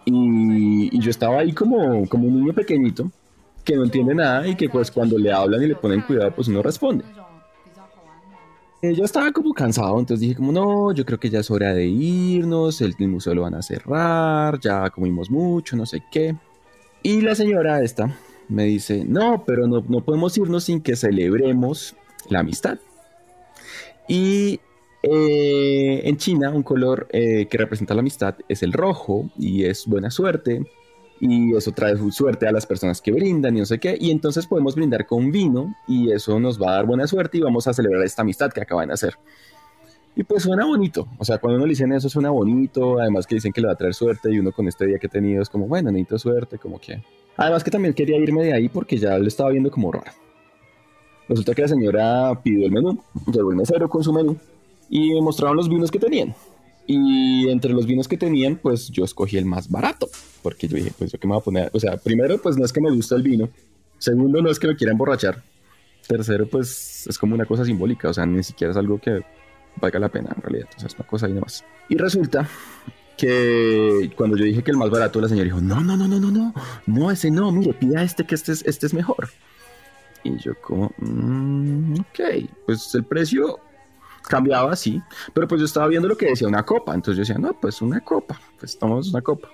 Y, 0.06 0.96
y 0.96 0.98
yo 1.00 1.10
estaba 1.10 1.40
ahí 1.40 1.52
como, 1.52 2.08
como 2.08 2.28
un 2.28 2.40
niño 2.40 2.54
pequeñito 2.54 3.10
que 3.68 3.76
no 3.76 3.84
entiende 3.84 4.14
nada 4.14 4.48
y 4.48 4.54
que 4.54 4.70
pues 4.70 4.90
cuando 4.90 5.18
le 5.18 5.30
hablan 5.30 5.62
y 5.62 5.66
le 5.66 5.76
ponen 5.76 6.00
cuidado 6.00 6.34
pues 6.34 6.48
uno 6.48 6.62
responde. 6.62 7.04
Eh, 8.80 8.94
yo 8.94 9.04
estaba 9.04 9.30
como 9.30 9.52
cansado, 9.52 9.98
entonces 9.98 10.20
dije 10.20 10.36
como 10.36 10.52
no, 10.52 10.94
yo 10.94 11.04
creo 11.04 11.20
que 11.20 11.28
ya 11.28 11.40
es 11.40 11.50
hora 11.50 11.74
de 11.74 11.84
irnos, 11.84 12.80
el, 12.80 12.94
museo 13.00 13.34
lo 13.34 13.42
van 13.42 13.54
a 13.54 13.60
cerrar, 13.60 14.58
ya 14.58 14.88
comimos 14.88 15.30
mucho, 15.30 15.76
no 15.76 15.84
sé 15.84 16.02
qué. 16.10 16.34
Y 17.02 17.20
la 17.20 17.34
señora 17.34 17.82
esta 17.82 18.16
me 18.48 18.64
dice, 18.64 19.04
no, 19.04 19.44
pero 19.46 19.66
no, 19.66 19.84
no 19.86 20.02
podemos 20.02 20.38
irnos 20.38 20.64
sin 20.64 20.80
que 20.80 20.96
celebremos 20.96 21.94
la 22.30 22.40
amistad. 22.40 22.78
Y 24.08 24.60
eh, 25.02 26.00
en 26.04 26.16
China 26.16 26.52
un 26.52 26.62
color 26.62 27.06
eh, 27.10 27.46
que 27.50 27.58
representa 27.58 27.92
la 27.92 28.00
amistad 28.00 28.36
es 28.48 28.62
el 28.62 28.72
rojo 28.72 29.28
y 29.36 29.64
es 29.64 29.86
buena 29.86 30.10
suerte 30.10 30.62
y 31.20 31.56
eso 31.56 31.72
trae 31.72 31.96
suerte 32.10 32.46
a 32.46 32.52
las 32.52 32.66
personas 32.66 33.00
que 33.00 33.12
brindan 33.12 33.56
y 33.56 33.60
no 33.60 33.66
sé 33.66 33.78
qué, 33.78 33.96
y 33.98 34.10
entonces 34.10 34.46
podemos 34.46 34.74
brindar 34.74 35.06
con 35.06 35.30
vino 35.32 35.74
y 35.86 36.12
eso 36.12 36.38
nos 36.38 36.60
va 36.60 36.70
a 36.70 36.74
dar 36.74 36.86
buena 36.86 37.06
suerte 37.06 37.38
y 37.38 37.40
vamos 37.40 37.66
a 37.66 37.74
celebrar 37.74 38.04
esta 38.04 38.22
amistad 38.22 38.50
que 38.52 38.60
acaban 38.60 38.88
de 38.88 38.94
hacer. 38.94 39.14
Y 40.16 40.24
pues 40.24 40.42
suena 40.42 40.64
bonito, 40.64 41.06
o 41.18 41.24
sea, 41.24 41.38
cuando 41.38 41.58
uno 41.58 41.66
le 41.66 41.70
dicen 41.70 41.92
eso 41.92 42.08
suena 42.08 42.30
bonito, 42.30 42.98
además 42.98 43.26
que 43.26 43.36
dicen 43.36 43.52
que 43.52 43.60
le 43.60 43.68
va 43.68 43.74
a 43.74 43.76
traer 43.76 43.94
suerte 43.94 44.32
y 44.32 44.38
uno 44.38 44.50
con 44.50 44.66
este 44.66 44.86
día 44.86 44.98
que 44.98 45.06
he 45.06 45.10
tenido 45.10 45.42
es 45.42 45.48
como, 45.48 45.68
bueno, 45.68 45.92
necesito 45.92 46.18
suerte, 46.18 46.58
como 46.58 46.80
que... 46.80 47.02
Además 47.36 47.62
que 47.62 47.70
también 47.70 47.94
quería 47.94 48.16
irme 48.16 48.42
de 48.42 48.52
ahí 48.52 48.68
porque 48.68 48.96
ya 48.96 49.16
lo 49.16 49.28
estaba 49.28 49.50
viendo 49.50 49.70
como 49.70 49.92
raro. 49.92 50.10
Resulta 51.28 51.54
que 51.54 51.62
la 51.62 51.68
señora 51.68 52.40
pidió 52.42 52.66
el 52.66 52.72
menú, 52.72 52.98
llegó 53.32 53.50
el 53.50 53.56
mesero 53.56 53.88
con 53.88 54.02
su 54.02 54.12
menú 54.12 54.36
y 54.88 55.20
mostraron 55.20 55.56
los 55.56 55.68
vinos 55.68 55.90
que 55.90 55.98
tenían. 55.98 56.34
Y 56.90 57.50
entre 57.50 57.74
los 57.74 57.86
vinos 57.86 58.08
que 58.08 58.16
tenían, 58.16 58.56
pues 58.56 58.88
yo 58.88 59.04
escogí 59.04 59.36
el 59.36 59.44
más 59.44 59.70
barato, 59.70 60.08
porque 60.42 60.66
yo 60.66 60.78
dije, 60.78 60.90
pues 60.96 61.12
yo 61.12 61.20
qué 61.20 61.26
me 61.28 61.34
voy 61.34 61.42
a 61.42 61.44
poner, 61.44 61.70
o 61.74 61.78
sea, 61.78 61.98
primero, 61.98 62.38
pues 62.38 62.56
no 62.56 62.64
es 62.64 62.72
que 62.72 62.80
me 62.80 62.90
gusta 62.90 63.14
el 63.14 63.22
vino, 63.22 63.50
segundo, 63.98 64.40
no 64.40 64.50
es 64.50 64.58
que 64.58 64.68
me 64.68 64.74
quiera 64.74 64.92
emborrachar, 64.92 65.44
tercero, 66.06 66.48
pues 66.48 67.06
es 67.06 67.18
como 67.18 67.34
una 67.34 67.44
cosa 67.44 67.66
simbólica, 67.66 68.08
o 68.08 68.14
sea, 68.14 68.24
ni 68.24 68.42
siquiera 68.42 68.70
es 68.70 68.78
algo 68.78 68.98
que 68.98 69.20
valga 69.76 69.98
la 69.98 70.08
pena 70.08 70.30
en 70.34 70.40
realidad, 70.40 70.68
sea, 70.78 70.86
es 70.86 70.94
una 70.94 71.06
cosa 71.06 71.26
ahí 71.26 71.34
más. 71.34 71.62
Y 71.90 71.96
resulta 71.98 72.48
que 73.18 74.10
cuando 74.16 74.38
yo 74.38 74.44
dije 74.44 74.62
que 74.62 74.70
el 74.70 74.78
más 74.78 74.88
barato, 74.88 75.20
la 75.20 75.28
señora 75.28 75.44
dijo, 75.44 75.60
no, 75.60 75.82
no, 75.82 75.94
no, 75.94 76.08
no, 76.08 76.18
no, 76.18 76.30
no, 76.30 76.54
no, 76.86 77.10
ese 77.10 77.30
no, 77.30 77.52
mire, 77.52 77.74
pida 77.74 78.02
este, 78.02 78.24
que 78.24 78.34
este 78.34 78.52
es, 78.52 78.64
este 78.64 78.86
es 78.86 78.94
mejor. 78.94 79.28
Y 80.24 80.38
yo 80.38 80.58
como, 80.62 80.90
mm, 80.96 82.00
ok, 82.00 82.20
pues 82.64 82.94
el 82.94 83.04
precio 83.04 83.60
cambiaba 84.28 84.72
así, 84.72 85.02
pero 85.34 85.48
pues 85.48 85.60
yo 85.60 85.64
estaba 85.64 85.88
viendo 85.88 86.06
lo 86.06 86.16
que 86.16 86.26
decía 86.26 86.46
una 86.46 86.64
copa, 86.64 86.94
entonces 86.94 87.16
yo 87.16 87.20
decía, 87.22 87.38
no, 87.38 87.58
pues 87.58 87.82
una 87.82 88.00
copa, 88.00 88.40
pues 88.58 88.78
tomamos 88.78 89.08
una 89.08 89.22
copa. 89.22 89.48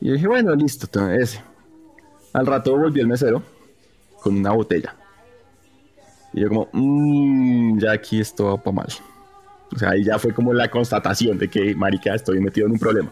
Y 0.00 0.12
dije, 0.12 0.26
bueno, 0.26 0.54
listo, 0.54 0.88
ese. 1.10 1.40
Al 2.32 2.46
rato 2.46 2.76
volvió 2.76 3.02
el 3.02 3.08
mesero 3.08 3.42
con 4.20 4.36
una 4.36 4.52
botella. 4.52 4.94
Y 6.32 6.40
yo 6.40 6.48
como, 6.48 6.68
mmm, 6.72 7.78
ya 7.78 7.92
aquí 7.92 8.20
esto 8.20 8.44
va 8.44 8.56
para 8.58 8.76
mal. 8.76 8.88
O 9.74 9.78
sea, 9.78 9.90
ahí 9.90 10.04
ya 10.04 10.18
fue 10.18 10.34
como 10.34 10.52
la 10.52 10.70
constatación 10.70 11.38
de 11.38 11.48
que, 11.48 11.74
marica, 11.74 12.14
estoy 12.14 12.40
metido 12.40 12.66
en 12.66 12.72
un 12.72 12.78
problema. 12.78 13.10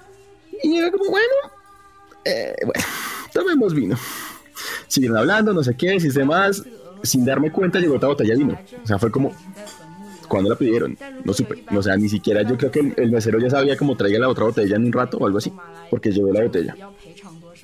Y 0.62 0.78
yo 0.78 0.90
como, 0.92 1.10
bueno, 1.10 1.34
eh, 2.24 2.54
tomemos 3.32 3.74
vino. 3.74 3.96
Siguen 4.88 5.16
hablando, 5.16 5.52
no 5.52 5.62
sé 5.62 5.74
qué, 5.74 5.98
si 5.98 6.10
sé 6.10 6.24
más. 6.24 6.62
Sin 7.02 7.24
darme 7.24 7.50
cuenta 7.50 7.78
llegó 7.78 7.96
otra 7.96 8.08
botella 8.08 8.34
de 8.34 8.38
vino. 8.38 8.58
O 8.82 8.86
sea, 8.86 8.98
fue 8.98 9.10
como, 9.10 9.32
cuando 10.26 10.50
la 10.50 10.56
pidieron? 10.56 10.96
No 11.24 11.32
supe. 11.32 11.64
O 11.74 11.82
sea, 11.82 11.96
ni 11.96 12.08
siquiera 12.08 12.42
yo 12.42 12.56
creo 12.56 12.70
que 12.70 12.92
el, 12.96 13.10
mesero 13.10 13.38
ya 13.38 13.50
sabía 13.50 13.76
cómo 13.76 13.96
traiga 13.96 14.18
la 14.18 14.28
otra 14.28 14.44
botella 14.44 14.76
en 14.76 14.86
un 14.86 14.92
rato 14.92 15.18
o 15.18 15.26
algo 15.26 15.38
así, 15.38 15.52
porque 15.90 16.10
llevó 16.10 16.32
la 16.32 16.42
botella. 16.42 16.76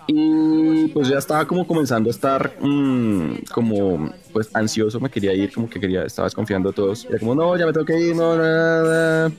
Y 0.06 0.88
pues 0.88 1.08
ya 1.08 1.18
estaba 1.18 1.46
como 1.46 1.66
comenzando 1.66 2.08
a 2.08 2.12
estar 2.12 2.56
mm, 2.60 3.44
como 3.52 4.12
pues 4.32 4.48
ansioso, 4.54 4.98
me 4.98 5.10
quería 5.10 5.32
ir, 5.34 5.52
como 5.52 5.68
que 5.68 5.78
quería, 5.78 6.04
estaba 6.04 6.26
desconfiando 6.26 6.70
de 6.70 6.74
todos. 6.74 7.04
Era 7.04 7.18
como, 7.18 7.34
no, 7.34 7.56
ya 7.56 7.66
me 7.66 7.72
tengo 7.72 7.86
que 7.86 7.98
ir, 7.98 8.16
no, 8.16 8.36
nada. 8.36 9.30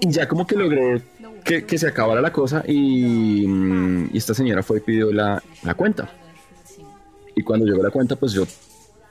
Y 0.00 0.10
ya 0.10 0.28
como 0.28 0.46
que 0.46 0.56
logré 0.56 1.02
que, 1.44 1.78
se 1.78 1.86
acabara 1.86 2.20
la 2.20 2.32
cosa 2.32 2.64
y, 2.66 3.46
mm, 3.46 4.10
y, 4.12 4.18
esta 4.18 4.34
señora 4.34 4.62
fue 4.62 4.78
y 4.78 4.80
pidió 4.80 5.12
la, 5.12 5.42
la 5.62 5.74
cuenta. 5.74 6.10
Y 7.34 7.42
cuando 7.42 7.66
llegó 7.66 7.82
la 7.82 7.90
cuenta, 7.90 8.16
pues 8.16 8.32
yo 8.32 8.44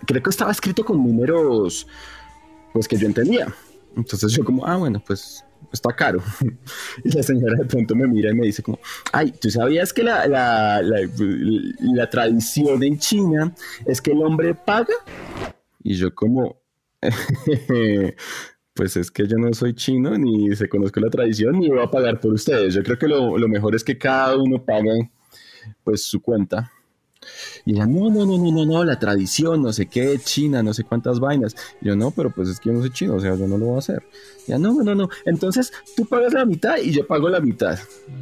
creo 0.05 0.21
que 0.21 0.29
estaba 0.29 0.51
escrito 0.51 0.83
con 0.83 0.97
números 0.97 1.87
pues 2.75 2.89
que 2.89 2.97
yo 2.97 3.07
entendía. 3.07 3.47
Entonces 3.95 4.33
yo 4.33 4.43
como, 4.43 4.67
ah, 4.67 4.75
bueno, 4.75 5.01
pues 5.07 5.45
está 5.71 5.95
caro. 5.95 6.21
Y 7.05 7.09
la 7.09 7.23
señora 7.23 7.55
de 7.57 7.63
pronto 7.63 7.95
me 7.95 8.05
mira 8.05 8.31
y 8.31 8.33
me 8.33 8.45
dice 8.47 8.61
como, 8.61 8.79
ay, 9.13 9.31
¿tú 9.31 9.49
sabías 9.49 9.93
que 9.93 10.03
la, 10.03 10.27
la, 10.27 10.81
la, 10.81 12.09
tradición 12.09 12.83
en 12.83 12.99
China 12.99 13.55
es 13.85 14.01
que 14.01 14.11
el 14.11 14.21
hombre 14.21 14.53
paga? 14.53 14.93
Y 15.83 15.93
yo 15.95 16.13
como, 16.13 16.59
pues 18.73 18.97
es 18.97 19.09
que 19.09 19.25
yo 19.25 19.37
no 19.37 19.53
soy 19.53 19.73
chino, 19.73 20.17
ni 20.17 20.53
se 20.53 20.67
conozco 20.67 20.99
la 20.99 21.09
tradición, 21.09 21.57
ni 21.57 21.69
voy 21.69 21.81
a 21.81 21.89
pagar 21.89 22.19
por 22.19 22.33
ustedes. 22.33 22.73
Yo 22.73 22.83
creo 22.83 22.97
que 22.97 23.07
lo, 23.07 23.37
lo 23.37 23.47
mejor 23.47 23.73
es 23.73 23.85
que 23.85 23.97
cada 23.97 24.35
uno 24.35 24.61
pague 24.61 25.09
pues 25.85 26.03
su 26.03 26.21
cuenta. 26.21 26.73
Y 27.65 27.73
ella, 27.73 27.85
no, 27.85 28.09
no, 28.09 28.25
no, 28.25 28.37
no, 28.37 28.51
no, 28.51 28.65
no, 28.65 28.83
la 28.83 28.99
tradición, 28.99 29.61
no 29.61 29.73
sé 29.73 29.87
qué, 29.87 30.19
China, 30.23 30.63
no 30.63 30.73
sé 30.73 30.83
cuántas 30.83 31.19
vainas. 31.19 31.55
Yo, 31.81 31.95
no, 31.95 32.11
pero 32.11 32.29
pues 32.29 32.49
es 32.49 32.59
que 32.59 32.69
yo 32.69 32.73
no 32.73 32.81
soy 32.81 32.91
chino, 32.91 33.15
o 33.15 33.19
sea, 33.19 33.35
yo 33.35 33.47
no 33.47 33.57
lo 33.57 33.65
voy 33.65 33.75
a 33.75 33.79
hacer. 33.79 34.03
Y 34.47 34.51
no, 34.53 34.73
no, 34.83 34.95
no. 34.95 35.09
Entonces 35.25 35.71
tú 35.95 36.05
pagas 36.05 36.33
la 36.33 36.45
mitad 36.45 36.77
y 36.77 36.91
yo 36.91 37.05
pago 37.05 37.29
la 37.29 37.39
mitad. 37.39 37.77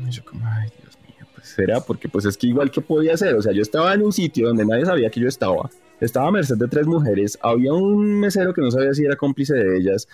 Yo 0.09 0.23
como, 0.23 0.45
ay, 0.47 0.69
Dios 0.81 0.97
mío, 1.07 1.27
pues 1.35 1.47
será, 1.47 1.81
porque 1.81 2.07
pues 2.07 2.25
es 2.25 2.37
que 2.37 2.47
igual 2.47 2.71
que 2.71 2.81
podía 2.81 3.13
hacer, 3.13 3.35
o 3.35 3.41
sea, 3.41 3.51
yo 3.51 3.61
estaba 3.61 3.93
en 3.93 4.03
un 4.03 4.13
sitio 4.13 4.47
donde 4.47 4.65
nadie 4.65 4.85
sabía 4.85 5.09
que 5.09 5.19
yo 5.19 5.27
estaba. 5.27 5.69
Estaba 5.99 6.27
a 6.27 6.31
merced 6.31 6.57
de 6.57 6.67
tres 6.67 6.85
mujeres, 6.85 7.37
había 7.41 7.73
un 7.73 8.19
mesero 8.19 8.53
que 8.53 8.61
no 8.61 8.71
sabía 8.71 8.93
si 8.93 9.05
era 9.05 9.15
cómplice 9.15 9.53
de 9.53 9.77
ellas, 9.77 10.07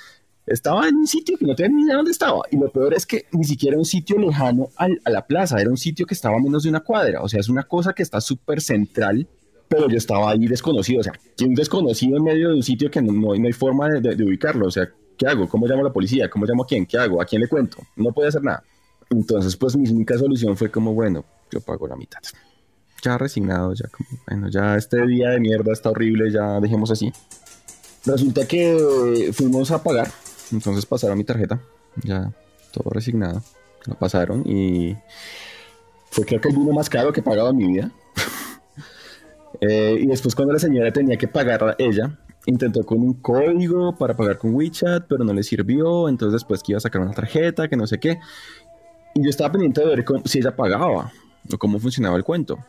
estaba 0.45 0.87
en 0.87 0.95
un 0.95 1.07
sitio 1.07 1.37
que 1.37 1.45
no 1.45 1.55
tenía 1.55 1.77
ni 1.77 1.83
idea 1.83 1.95
dónde 1.95 2.11
estaba. 2.11 2.41
Y 2.51 2.57
lo 2.57 2.69
peor 2.71 2.93
es 2.93 3.05
que 3.05 3.25
ni 3.31 3.43
siquiera 3.43 3.77
un 3.77 3.85
sitio 3.85 4.17
lejano 4.17 4.69
a 4.77 5.09
la 5.09 5.25
plaza, 5.25 5.59
era 5.59 5.69
un 5.69 5.77
sitio 5.77 6.05
que 6.05 6.13
estaba 6.13 6.37
a 6.37 6.39
menos 6.39 6.63
de 6.63 6.69
una 6.69 6.79
cuadra. 6.79 7.21
O 7.21 7.29
sea, 7.29 7.39
es 7.39 7.49
una 7.49 7.63
cosa 7.63 7.93
que 7.93 8.03
está 8.03 8.19
súper 8.19 8.61
central, 8.61 9.27
pero 9.67 9.87
yo 9.87 9.97
estaba 9.97 10.31
ahí 10.31 10.47
desconocido. 10.47 11.01
O 11.01 11.03
sea, 11.03 11.13
un 11.41 11.53
desconocido 11.53 12.17
en 12.17 12.23
medio 12.23 12.49
de 12.49 12.55
un 12.55 12.63
sitio 12.63 12.89
que 12.89 13.01
no, 13.01 13.13
no, 13.13 13.33
hay 13.33 13.53
forma 13.53 13.87
de, 13.89 14.23
ubicarlo. 14.23 14.67
O 14.67 14.71
sea, 14.71 14.89
¿qué 15.17 15.27
hago? 15.27 15.47
¿Cómo 15.47 15.67
llamo 15.67 15.81
a 15.81 15.85
la 15.85 15.93
policía? 15.93 16.29
¿Cómo 16.29 16.45
llamo 16.45 16.63
a 16.63 16.67
quién? 16.67 16.85
¿Qué 16.85 16.97
hago? 16.97 17.21
¿A 17.21 17.25
quién 17.25 17.41
le 17.41 17.47
cuento? 17.47 17.77
No 17.95 18.11
puede 18.11 18.29
hacer 18.29 18.43
nada. 18.43 18.63
Entonces, 19.11 19.55
pues 19.55 19.75
mi 19.75 19.89
única 19.89 20.17
solución 20.17 20.57
fue 20.57 20.71
como, 20.71 20.93
bueno, 20.93 21.23
yo 21.51 21.61
pago 21.61 21.87
la 21.87 21.95
mitad. 21.95 22.19
Ya 23.03 23.17
resignado, 23.17 23.73
ya 23.73 23.87
como, 23.87 24.09
bueno, 24.27 24.49
ya 24.49 24.75
este 24.75 25.05
día 25.05 25.29
de 25.29 25.39
mierda 25.39 25.71
está 25.71 25.89
horrible, 25.91 26.31
ya 26.31 26.59
dejemos 26.59 26.91
así. 26.91 27.11
Resulta 28.05 28.47
que 28.47 29.31
fuimos 29.33 29.71
a 29.71 29.81
pagar 29.81 30.09
entonces 30.51 30.85
pasaron 30.85 31.17
mi 31.17 31.23
tarjeta, 31.23 31.61
ya 32.03 32.31
todo 32.71 32.89
resignado. 32.91 33.41
Lo 33.85 33.95
pasaron 33.95 34.43
y 34.45 34.95
fue 36.11 36.25
creo 36.25 36.41
que 36.41 36.49
el 36.49 36.55
vino 36.55 36.73
más 36.73 36.89
caro 36.89 37.13
que 37.13 37.21
he 37.21 37.23
pagado 37.23 37.49
en 37.49 37.57
mi 37.57 37.67
vida. 37.67 37.91
Eh, 39.61 39.97
y 39.99 40.05
después 40.05 40.35
cuando 40.35 40.53
la 40.53 40.59
señora 40.59 40.93
tenía 40.93 41.17
que 41.17 41.27
pagar 41.27 41.75
ella, 41.79 42.17
intentó 42.45 42.85
con 42.85 42.99
un 43.01 43.13
código 43.15 43.93
para 43.97 44.15
pagar 44.15 44.37
con 44.37 44.53
WeChat, 44.53 45.05
pero 45.09 45.23
no 45.23 45.33
le 45.33 45.43
sirvió. 45.43 46.07
Entonces 46.07 46.33
después 46.33 46.61
que 46.63 46.73
iba 46.73 46.77
a 46.77 46.81
sacar 46.81 47.01
una 47.01 47.11
tarjeta, 47.11 47.67
que 47.67 47.75
no 47.75 47.87
sé 47.87 47.99
qué. 47.99 48.19
Y 49.15 49.23
yo 49.23 49.29
estaba 49.29 49.51
pendiente 49.51 49.81
de 49.81 49.87
ver 49.87 50.05
si 50.25 50.39
ella 50.39 50.55
pagaba 50.55 51.11
o 51.51 51.57
cómo 51.57 51.79
funcionaba 51.79 52.15
el 52.15 52.23
cuento. 52.23 52.59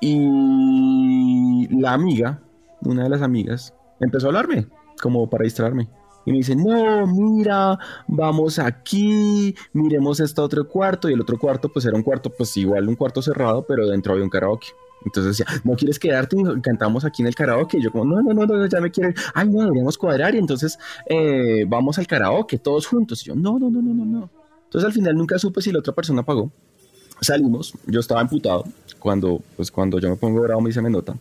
Y 0.00 1.68
la 1.80 1.92
amiga, 1.94 2.40
una 2.82 3.04
de 3.04 3.08
las 3.08 3.22
amigas, 3.22 3.74
empezó 3.98 4.26
a 4.26 4.28
hablarme, 4.28 4.66
como 5.00 5.28
para 5.30 5.44
distraerme. 5.44 5.88
Y 6.24 6.30
me 6.32 6.38
dice, 6.38 6.54
no, 6.54 7.06
mira, 7.06 7.78
vamos 8.06 8.58
aquí, 8.58 9.54
miremos 9.72 10.20
este 10.20 10.40
otro 10.40 10.68
cuarto. 10.68 11.08
Y 11.08 11.14
el 11.14 11.20
otro 11.20 11.38
cuarto, 11.38 11.68
pues 11.68 11.84
era 11.84 11.96
un 11.96 12.02
cuarto, 12.02 12.30
pues 12.30 12.56
igual 12.56 12.88
un 12.88 12.96
cuarto 12.96 13.22
cerrado, 13.22 13.64
pero 13.66 13.88
dentro 13.88 14.12
había 14.12 14.24
un 14.24 14.30
karaoke. 14.30 14.68
Entonces 15.04 15.36
decía, 15.36 15.60
¿no 15.64 15.74
quieres 15.74 15.98
quedarte? 15.98 16.36
Cantamos 16.62 17.04
aquí 17.04 17.22
en 17.22 17.28
el 17.28 17.34
karaoke. 17.34 17.78
Y 17.78 17.82
yo 17.82 17.90
como, 17.90 18.04
no, 18.04 18.22
no, 18.22 18.32
no, 18.32 18.46
no, 18.46 18.66
ya 18.66 18.80
me 18.80 18.90
quieren. 18.90 19.14
Ay, 19.34 19.48
no, 19.48 19.60
deberíamos 19.62 19.98
cuadrar. 19.98 20.34
Y 20.34 20.38
entonces 20.38 20.78
eh, 21.06 21.64
vamos 21.68 21.98
al 21.98 22.06
karaoke 22.06 22.58
todos 22.58 22.86
juntos. 22.86 23.22
Y 23.22 23.28
yo, 23.28 23.34
no, 23.34 23.58
no, 23.58 23.70
no, 23.70 23.82
no, 23.82 23.94
no, 23.94 24.04
no. 24.04 24.30
Entonces 24.64 24.86
al 24.86 24.92
final 24.92 25.16
nunca 25.16 25.38
supe 25.38 25.60
si 25.60 25.72
la 25.72 25.80
otra 25.80 25.92
persona 25.92 26.22
pagó. 26.22 26.50
Salimos, 27.20 27.74
yo 27.86 28.00
estaba 28.00 28.20
emputado. 28.20 28.64
Cuando, 28.98 29.40
pues 29.56 29.70
cuando 29.70 29.98
yo 29.98 30.08
me 30.08 30.16
pongo 30.16 30.40
bravo 30.40 30.60
me 30.60 30.72
se 30.72 30.80
me 30.80 30.90
nota. 30.90 31.16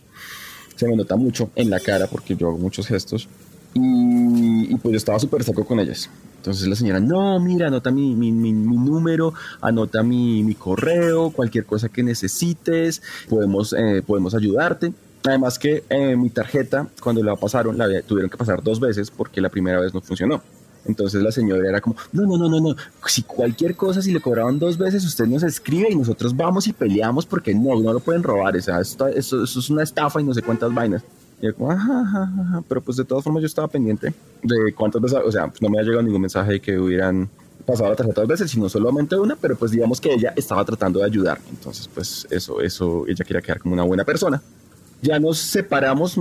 Se 0.75 0.87
me 0.87 0.95
nota 0.95 1.15
mucho 1.15 1.49
en 1.55 1.69
la 1.69 1.79
cara 1.79 2.07
porque 2.07 2.35
yo 2.35 2.47
hago 2.47 2.57
muchos 2.57 2.87
gestos. 2.87 3.27
Y, 3.73 4.75
pues 4.75 4.91
yo 4.91 4.97
estaba 4.97 5.19
súper 5.19 5.43
seco 5.43 5.65
con 5.65 5.79
ellas. 5.79 6.09
Entonces 6.37 6.67
la 6.67 6.75
señora, 6.75 6.99
no, 6.99 7.39
mira, 7.39 7.67
anota 7.67 7.91
mi, 7.91 8.15
mi, 8.15 8.31
mi, 8.31 8.51
número, 8.51 9.33
anota 9.61 10.01
mi, 10.03 10.55
correo, 10.55 11.29
cualquier 11.29 11.65
cosa 11.65 11.87
que 11.87 12.03
necesites, 12.03 13.01
podemos, 13.29 13.73
eh, 13.73 14.01
podemos 14.05 14.33
ayudarte. 14.33 14.91
Además 15.23 15.59
que 15.59 15.83
eh, 15.89 16.15
mi 16.15 16.31
tarjeta, 16.31 16.87
cuando 17.01 17.23
la 17.23 17.35
pasaron, 17.35 17.77
la 17.77 18.01
tuvieron 18.01 18.29
que 18.29 18.37
pasar 18.37 18.63
dos 18.63 18.79
veces 18.79 19.11
porque 19.11 19.39
la 19.39 19.49
primera 19.49 19.79
vez 19.79 19.93
no 19.93 20.01
funcionó. 20.01 20.41
Entonces 20.85 21.21
la 21.21 21.31
señora 21.31 21.67
era 21.69 21.79
como, 21.79 21.95
no, 22.11 22.23
no, 22.23 22.37
no, 22.37 22.49
no, 22.49 22.59
no, 22.59 22.75
si 23.05 23.21
cualquier 23.21 23.75
cosa, 23.75 24.01
si 24.01 24.11
le 24.11 24.19
cobraban 24.19 24.57
dos 24.57 24.79
veces, 24.79 25.05
usted 25.05 25.27
nos 25.27 25.43
escribe 25.43 25.89
y 25.91 25.95
nosotros 25.95 26.35
vamos 26.35 26.67
y 26.67 26.73
peleamos 26.73 27.27
porque 27.27 27.53
no, 27.53 27.79
no 27.79 27.93
lo 27.93 27.99
pueden 27.99 28.23
robar, 28.23 28.55
o 28.55 28.61
sea, 28.61 28.79
esto, 28.79 29.07
esto 29.07 29.43
es 29.43 29.69
una 29.69 29.83
estafa 29.83 30.19
y 30.19 30.23
no 30.23 30.33
sé 30.33 30.41
cuántas 30.41 30.73
vainas. 30.73 31.03
Y 31.41 31.47
yo 31.47 31.55
como, 31.55 31.71
ajá, 31.71 32.01
ajá, 32.01 32.63
pero 32.67 32.81
pues 32.81 32.97
de 32.97 33.05
todas 33.05 33.23
formas 33.23 33.41
yo 33.41 33.47
estaba 33.47 33.67
pendiente 33.67 34.13
de 34.43 34.73
cuántas 34.73 35.01
veces, 35.01 35.19
o 35.25 35.31
sea, 35.31 35.47
pues 35.47 35.61
no 35.61 35.69
me 35.69 35.79
ha 35.79 35.81
llegado 35.81 36.03
ningún 36.03 36.21
mensaje 36.21 36.53
de 36.53 36.59
que 36.61 36.77
hubieran 36.77 37.29
pasado 37.65 37.89
la 37.89 37.95
tarjeta 37.95 38.21
dos 38.21 38.27
veces, 38.27 38.51
sino 38.51 38.69
solamente 38.69 39.17
una, 39.17 39.35
pero 39.35 39.55
pues 39.55 39.71
digamos 39.71 39.99
que 39.99 40.13
ella 40.13 40.33
estaba 40.35 40.63
tratando 40.65 40.99
de 40.99 41.05
ayudar. 41.05 41.39
Entonces, 41.49 41.87
pues 41.87 42.27
eso, 42.29 42.61
eso, 42.61 43.05
ella 43.07 43.25
quería 43.25 43.41
quedar 43.41 43.59
como 43.59 43.73
una 43.73 43.83
buena 43.83 44.03
persona. 44.03 44.41
Ya 45.01 45.19
nos 45.19 45.39
separamos, 45.39 46.15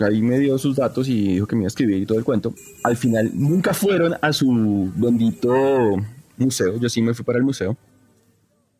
ahí 0.00 0.20
me 0.20 0.38
dio 0.38 0.58
sus 0.58 0.76
datos 0.76 1.08
y 1.08 1.34
dijo 1.34 1.46
que 1.46 1.56
me 1.56 1.62
iba 1.62 1.68
a 1.68 1.68
escribir 1.68 2.02
y 2.02 2.06
todo 2.06 2.18
el 2.18 2.24
cuento. 2.24 2.52
Al 2.84 2.96
final 2.96 3.30
nunca 3.32 3.72
fueron 3.72 4.16
a 4.20 4.32
su 4.34 4.92
bendito 4.96 5.96
museo, 6.36 6.76
yo 6.78 6.90
sí 6.90 7.00
me 7.00 7.14
fui 7.14 7.24
para 7.24 7.38
el 7.38 7.44
museo. 7.44 7.74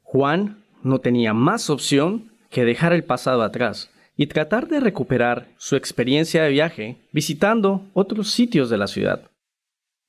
Juan 0.03 0.59
no 0.83 0.98
tenía 0.98 1.33
más 1.33 1.70
opción 1.70 2.31
que 2.51 2.64
dejar 2.64 2.92
el 2.92 3.05
pasado 3.05 3.42
atrás 3.42 3.90
y 4.18 4.26
tratar 4.26 4.66
de 4.66 4.81
recuperar 4.81 5.46
su 5.59 5.76
experiencia 5.76 6.42
de 6.42 6.50
viaje 6.50 6.96
visitando 7.12 7.87
otros 7.94 8.33
sitios 8.33 8.68
de 8.68 8.76
la 8.76 8.88
ciudad. 8.88 9.31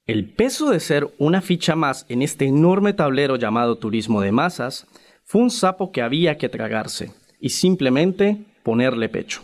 El 0.08 0.26
peso 0.26 0.72
de 0.72 0.80
ser 0.80 1.08
una 1.20 1.42
ficha 1.42 1.76
más 1.76 2.08
en 2.10 2.24
este 2.24 2.46
enorme 2.46 2.94
tablero 2.94 3.36
llamado 3.36 3.78
turismo 3.78 4.22
de 4.22 4.32
masas 4.32 4.88
fue 5.24 5.44
un 5.44 5.52
sapo 5.52 5.92
que 5.92 6.02
había 6.02 6.40
que 6.40 6.50
tragarse 6.50 7.12
y 7.40 7.50
simplemente 7.50 8.44
ponerle 8.64 9.10
pecho. 9.10 9.44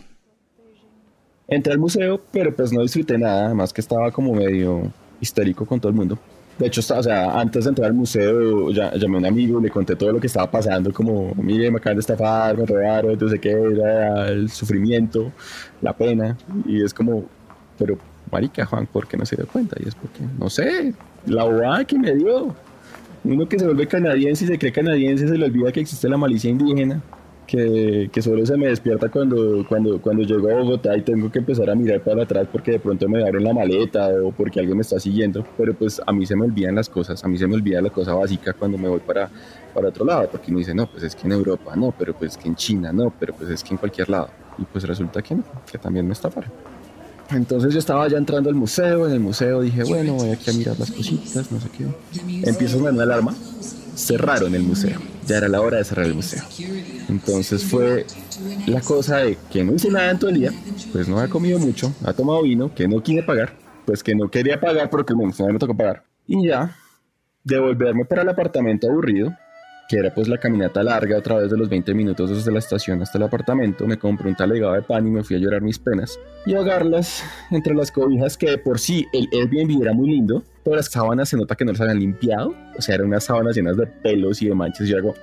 Entré 1.46 1.72
al 1.72 1.78
museo, 1.78 2.20
pero 2.32 2.52
pues 2.54 2.72
no 2.72 2.82
disfruté 2.82 3.16
nada, 3.16 3.54
más 3.54 3.72
que 3.72 3.80
estaba 3.80 4.10
como 4.10 4.34
medio 4.34 4.92
histérico 5.20 5.64
con 5.64 5.78
todo 5.78 5.90
el 5.90 5.96
mundo. 5.96 6.18
De 6.58 6.66
hecho, 6.66 6.80
o 6.80 7.02
sea, 7.02 7.38
antes 7.38 7.64
de 7.64 7.68
entrar 7.68 7.88
al 7.88 7.94
museo, 7.94 8.70
llamé 8.70 9.16
a 9.16 9.18
un 9.18 9.26
amigo, 9.26 9.60
le 9.60 9.68
conté 9.68 9.94
todo 9.94 10.12
lo 10.12 10.20
que 10.20 10.26
estaba 10.26 10.50
pasando, 10.50 10.92
como, 10.92 11.34
mire, 11.34 11.70
me 11.70 11.78
acaban 11.78 11.96
de 11.96 12.00
estafar, 12.00 12.56
me 12.56 12.64
robaron, 12.64 13.10
entonces 13.12 13.38
qué, 13.40 13.50
era 13.50 14.28
el 14.28 14.48
sufrimiento, 14.50 15.30
la 15.82 15.92
pena, 15.92 16.36
y 16.64 16.82
es 16.82 16.94
como, 16.94 17.24
pero, 17.78 17.98
marica, 18.32 18.64
Juan, 18.64 18.86
¿por 18.86 19.06
qué 19.06 19.18
no 19.18 19.26
se 19.26 19.36
dio 19.36 19.46
cuenta? 19.46 19.76
Y 19.84 19.88
es 19.88 19.94
porque, 19.94 20.20
no 20.38 20.48
sé, 20.48 20.94
la 21.26 21.44
bobada 21.44 21.84
que 21.84 21.98
me 21.98 22.14
dio. 22.14 22.54
Uno 23.24 23.48
que 23.48 23.58
se 23.58 23.64
vuelve 23.66 23.88
canadiense 23.88 24.44
y 24.44 24.48
se 24.48 24.58
cree 24.58 24.70
canadiense 24.70 25.26
se 25.26 25.36
le 25.36 25.46
olvida 25.46 25.72
que 25.72 25.80
existe 25.80 26.08
la 26.08 26.16
malicia 26.16 26.48
indígena 26.48 27.02
que, 27.46 28.10
que, 28.12 28.22
solo 28.22 28.44
se 28.44 28.56
me 28.56 28.68
despierta 28.68 29.08
cuando, 29.08 29.64
cuando, 29.68 30.00
cuando 30.00 30.22
llego 30.22 30.50
a 30.50 30.54
Bogotá 30.54 30.96
y 30.96 31.02
tengo 31.02 31.30
que 31.30 31.38
empezar 31.38 31.70
a 31.70 31.74
mirar 31.74 32.00
para 32.02 32.24
atrás 32.24 32.48
porque 32.50 32.72
de 32.72 32.80
pronto 32.80 33.08
me 33.08 33.22
abren 33.22 33.44
la 33.44 33.54
maleta 33.54 34.08
o 34.22 34.32
porque 34.32 34.60
alguien 34.60 34.76
me 34.76 34.82
está 34.82 34.98
siguiendo, 34.98 35.46
pero 35.56 35.74
pues 35.74 36.00
a 36.04 36.12
mí 36.12 36.26
se 36.26 36.36
me 36.36 36.44
olvidan 36.44 36.74
las 36.74 36.88
cosas, 36.88 37.22
a 37.24 37.28
mí 37.28 37.38
se 37.38 37.46
me 37.46 37.54
olvida 37.54 37.80
la 37.80 37.90
cosa 37.90 38.14
básica 38.14 38.52
cuando 38.52 38.76
me 38.78 38.88
voy 38.88 39.00
para, 39.00 39.30
para 39.72 39.88
otro 39.88 40.04
lado, 40.04 40.28
porque 40.30 40.50
me 40.50 40.58
dice, 40.58 40.74
no, 40.74 40.86
pues 40.86 41.02
es 41.04 41.14
que 41.14 41.26
en 41.26 41.32
Europa, 41.32 41.74
no, 41.76 41.94
pero 41.96 42.14
pues 42.14 42.32
es 42.32 42.38
que 42.38 42.48
en 42.48 42.56
China, 42.56 42.92
no, 42.92 43.12
pero 43.18 43.34
pues 43.34 43.50
es 43.50 43.62
que 43.62 43.74
en 43.74 43.78
cualquier 43.78 44.08
lado. 44.08 44.28
Y 44.58 44.64
pues 44.64 44.84
resulta 44.84 45.22
que 45.22 45.34
no, 45.34 45.44
que 45.70 45.78
también 45.78 46.06
me 46.06 46.12
estafaron. 46.12 46.50
Entonces 47.30 47.72
yo 47.72 47.80
estaba 47.80 48.06
ya 48.08 48.18
entrando 48.18 48.48
al 48.48 48.54
museo, 48.54 49.06
en 49.06 49.12
el 49.12 49.20
museo 49.20 49.60
dije, 49.60 49.82
bueno, 49.84 50.14
voy 50.14 50.30
aquí 50.30 50.50
a 50.50 50.52
mirar 50.52 50.78
las 50.78 50.90
cositas, 50.90 51.50
no 51.50 51.60
sé 51.60 51.68
qué. 51.76 51.84
Empiezo 52.48 52.76
a 52.76 52.78
sonar 52.78 52.92
una 52.92 53.02
alarma, 53.02 53.34
cerraron 53.96 54.54
el 54.54 54.62
museo, 54.62 55.00
ya 55.26 55.38
era 55.38 55.48
la 55.48 55.60
hora 55.60 55.78
de 55.78 55.84
cerrar 55.84 56.06
el 56.06 56.14
museo. 56.14 56.42
Entonces 57.08 57.64
fue 57.64 58.06
la 58.66 58.80
cosa 58.80 59.18
de 59.18 59.38
que 59.50 59.64
no 59.64 59.74
hice 59.74 59.90
nada 59.90 60.10
en 60.10 60.18
todo 60.18 60.30
el 60.30 60.40
día, 60.40 60.52
pues 60.92 61.08
no 61.08 61.18
ha 61.18 61.28
comido 61.28 61.58
mucho, 61.58 61.92
ha 62.04 62.12
tomado 62.12 62.42
vino, 62.42 62.74
que 62.74 62.88
no 62.88 63.02
quiere 63.02 63.22
pagar, 63.22 63.54
pues 63.84 64.02
que 64.02 64.14
no 64.14 64.30
quería 64.30 64.60
pagar 64.60 64.90
porque 64.90 65.14
me, 65.14 65.26
me 65.26 65.58
tocó 65.58 65.76
pagar. 65.76 66.04
Y 66.26 66.46
ya, 66.46 66.76
devolverme 67.44 68.04
para 68.04 68.22
el 68.22 68.28
apartamento 68.28 68.88
aburrido, 68.88 69.36
que 69.88 69.96
era 69.98 70.12
pues 70.12 70.28
la 70.28 70.38
caminata 70.38 70.82
larga 70.82 71.18
otra 71.18 71.36
vez 71.36 71.50
de 71.50 71.56
los 71.56 71.68
20 71.68 71.94
minutos 71.94 72.30
desde 72.30 72.50
la 72.50 72.58
estación 72.58 73.00
hasta 73.02 73.18
el 73.18 73.24
apartamento, 73.24 73.86
me 73.86 73.98
compré 73.98 74.28
un 74.28 74.34
talegado 74.34 74.72
de 74.74 74.82
pan 74.82 75.06
y 75.06 75.10
me 75.10 75.22
fui 75.22 75.36
a 75.36 75.38
llorar 75.38 75.62
mis 75.62 75.78
penas 75.78 76.18
y 76.44 76.54
ahogarlas 76.54 77.22
entre 77.50 77.74
las 77.74 77.92
cobijas 77.92 78.36
que 78.36 78.50
de 78.50 78.58
por 78.58 78.78
sí 78.78 79.06
el 79.12 79.28
Airbnb 79.32 79.82
era 79.82 79.92
muy 79.92 80.10
lindo, 80.10 80.42
pero 80.64 80.76
las 80.76 80.86
sábanas 80.86 81.28
se 81.28 81.36
nota 81.36 81.54
que 81.54 81.64
no 81.64 81.72
las 81.72 81.80
habían 81.80 82.00
limpiado, 82.00 82.54
o 82.76 82.82
sea, 82.82 82.96
eran 82.96 83.08
unas 83.08 83.24
sábanas 83.24 83.54
llenas 83.54 83.76
de 83.76 83.86
pelos 83.86 84.42
y 84.42 84.48
de 84.48 84.54
manchas 84.54 84.86
y 84.86 84.90
yo 84.90 84.98
hago, 84.98 85.14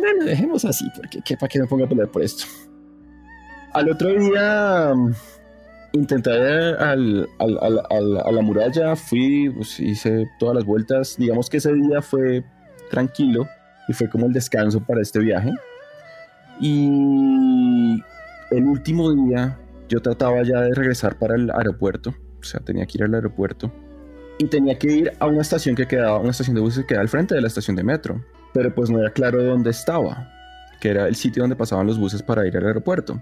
bueno, 0.00 0.24
dejemos 0.24 0.64
así, 0.64 0.86
porque 0.96 1.20
¿qué, 1.24 1.36
¿para 1.36 1.48
qué 1.48 1.60
me 1.60 1.66
pongo 1.66 1.84
a 1.84 1.88
pelear 1.88 2.08
por 2.08 2.22
esto? 2.22 2.44
Al 3.72 3.90
otro 3.90 4.08
día 4.08 4.92
mm, 4.94 5.12
intenté 5.92 6.30
al, 6.30 7.28
al, 7.38 7.58
al, 7.90 8.18
a 8.18 8.32
la 8.32 8.42
muralla, 8.42 8.96
fui, 8.96 9.50
pues, 9.54 9.78
hice 9.80 10.26
todas 10.38 10.54
las 10.54 10.64
vueltas. 10.64 11.16
Digamos 11.18 11.50
que 11.50 11.58
ese 11.58 11.74
día 11.74 12.00
fue 12.00 12.44
tranquilo 12.90 13.46
y 13.88 13.92
fue 13.92 14.08
como 14.08 14.26
el 14.26 14.32
descanso 14.32 14.80
para 14.80 15.02
este 15.02 15.18
viaje. 15.20 15.52
Y 16.60 18.02
el 18.50 18.64
último 18.64 19.12
día 19.12 19.58
yo 19.88 20.00
trataba 20.00 20.42
ya 20.42 20.60
de 20.62 20.74
regresar 20.74 21.18
para 21.18 21.34
el 21.34 21.50
aeropuerto, 21.50 22.14
o 22.40 22.44
sea, 22.44 22.60
tenía 22.60 22.86
que 22.86 22.98
ir 22.98 23.04
al 23.04 23.14
aeropuerto 23.14 23.72
y 24.38 24.46
tenía 24.46 24.78
que 24.78 24.92
ir 24.92 25.12
a 25.18 25.26
una 25.26 25.40
estación 25.40 25.74
que 25.74 25.86
quedaba, 25.86 26.18
una 26.18 26.30
estación 26.30 26.54
de 26.54 26.60
buses 26.60 26.80
que 26.80 26.88
quedaba 26.88 27.02
al 27.02 27.08
frente 27.08 27.34
de 27.34 27.40
la 27.40 27.46
estación 27.46 27.76
de 27.76 27.84
metro, 27.84 28.24
pero 28.52 28.74
pues 28.74 28.90
no 28.90 29.00
era 29.00 29.10
claro 29.10 29.42
dónde 29.42 29.70
estaba, 29.70 30.30
que 30.80 30.90
era 30.90 31.08
el 31.08 31.16
sitio 31.16 31.42
donde 31.42 31.56
pasaban 31.56 31.86
los 31.86 31.98
buses 31.98 32.22
para 32.22 32.46
ir 32.46 32.56
al 32.56 32.66
aeropuerto. 32.66 33.20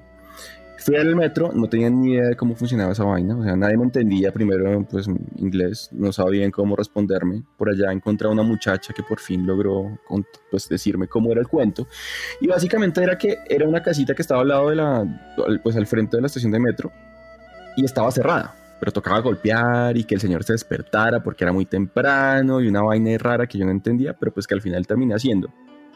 Fui 0.76 0.96
al 0.96 1.14
metro, 1.14 1.52
no 1.54 1.68
tenía 1.68 1.88
ni 1.88 2.12
idea 2.12 2.28
de 2.28 2.36
cómo 2.36 2.56
funcionaba 2.56 2.92
esa 2.92 3.04
vaina, 3.04 3.36
o 3.36 3.42
sea, 3.42 3.56
nadie 3.56 3.76
me 3.76 3.84
entendía 3.84 4.32
primero, 4.32 4.84
pues 4.90 5.06
inglés, 5.36 5.88
no 5.92 6.12
sabían 6.12 6.50
cómo 6.50 6.74
responderme. 6.74 7.42
Por 7.56 7.70
allá 7.70 7.92
encontré 7.92 8.26
a 8.26 8.30
una 8.30 8.42
muchacha 8.42 8.92
que 8.92 9.02
por 9.02 9.20
fin 9.20 9.46
logró 9.46 9.98
pues, 10.50 10.68
decirme 10.68 11.06
cómo 11.06 11.30
era 11.30 11.40
el 11.40 11.48
cuento. 11.48 11.86
Y 12.40 12.48
básicamente 12.48 13.02
era 13.02 13.16
que 13.16 13.38
era 13.48 13.68
una 13.68 13.82
casita 13.82 14.14
que 14.14 14.22
estaba 14.22 14.42
al 14.42 14.48
lado 14.48 14.70
de 14.70 14.76
la, 14.76 15.60
pues 15.62 15.76
al 15.76 15.86
frente 15.86 16.16
de 16.16 16.22
la 16.22 16.26
estación 16.26 16.52
de 16.52 16.60
metro 16.60 16.90
y 17.76 17.84
estaba 17.84 18.10
cerrada, 18.10 18.54
pero 18.80 18.92
tocaba 18.92 19.20
golpear 19.20 19.96
y 19.96 20.04
que 20.04 20.16
el 20.16 20.20
señor 20.20 20.42
se 20.42 20.54
despertara 20.54 21.22
porque 21.22 21.44
era 21.44 21.52
muy 21.52 21.66
temprano 21.66 22.60
y 22.60 22.68
una 22.68 22.82
vaina 22.82 23.16
rara 23.16 23.46
que 23.46 23.58
yo 23.58 23.64
no 23.64 23.70
entendía, 23.70 24.14
pero 24.18 24.34
pues 24.34 24.46
que 24.46 24.54
al 24.54 24.60
final 24.60 24.86
terminé 24.86 25.14
haciendo. 25.14 25.48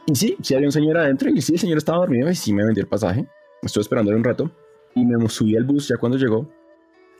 Y 0.06 0.14
sí, 0.14 0.36
sí 0.40 0.54
había 0.54 0.68
un 0.68 0.72
señor 0.72 0.96
adentro 0.96 1.28
y 1.30 1.42
sí, 1.42 1.54
el 1.54 1.58
señor 1.58 1.78
estaba 1.78 1.98
dormido 1.98 2.30
y 2.30 2.34
sí 2.34 2.54
me 2.54 2.64
vendió 2.64 2.82
el 2.82 2.88
pasaje. 2.88 3.26
Estuve 3.60 3.82
esperándole 3.82 4.16
un 4.16 4.24
rato 4.24 4.50
y 5.02 5.04
me 5.04 5.28
subí 5.28 5.56
al 5.56 5.64
bus 5.64 5.88
ya 5.88 5.96
cuando 5.96 6.18
llegó. 6.18 6.48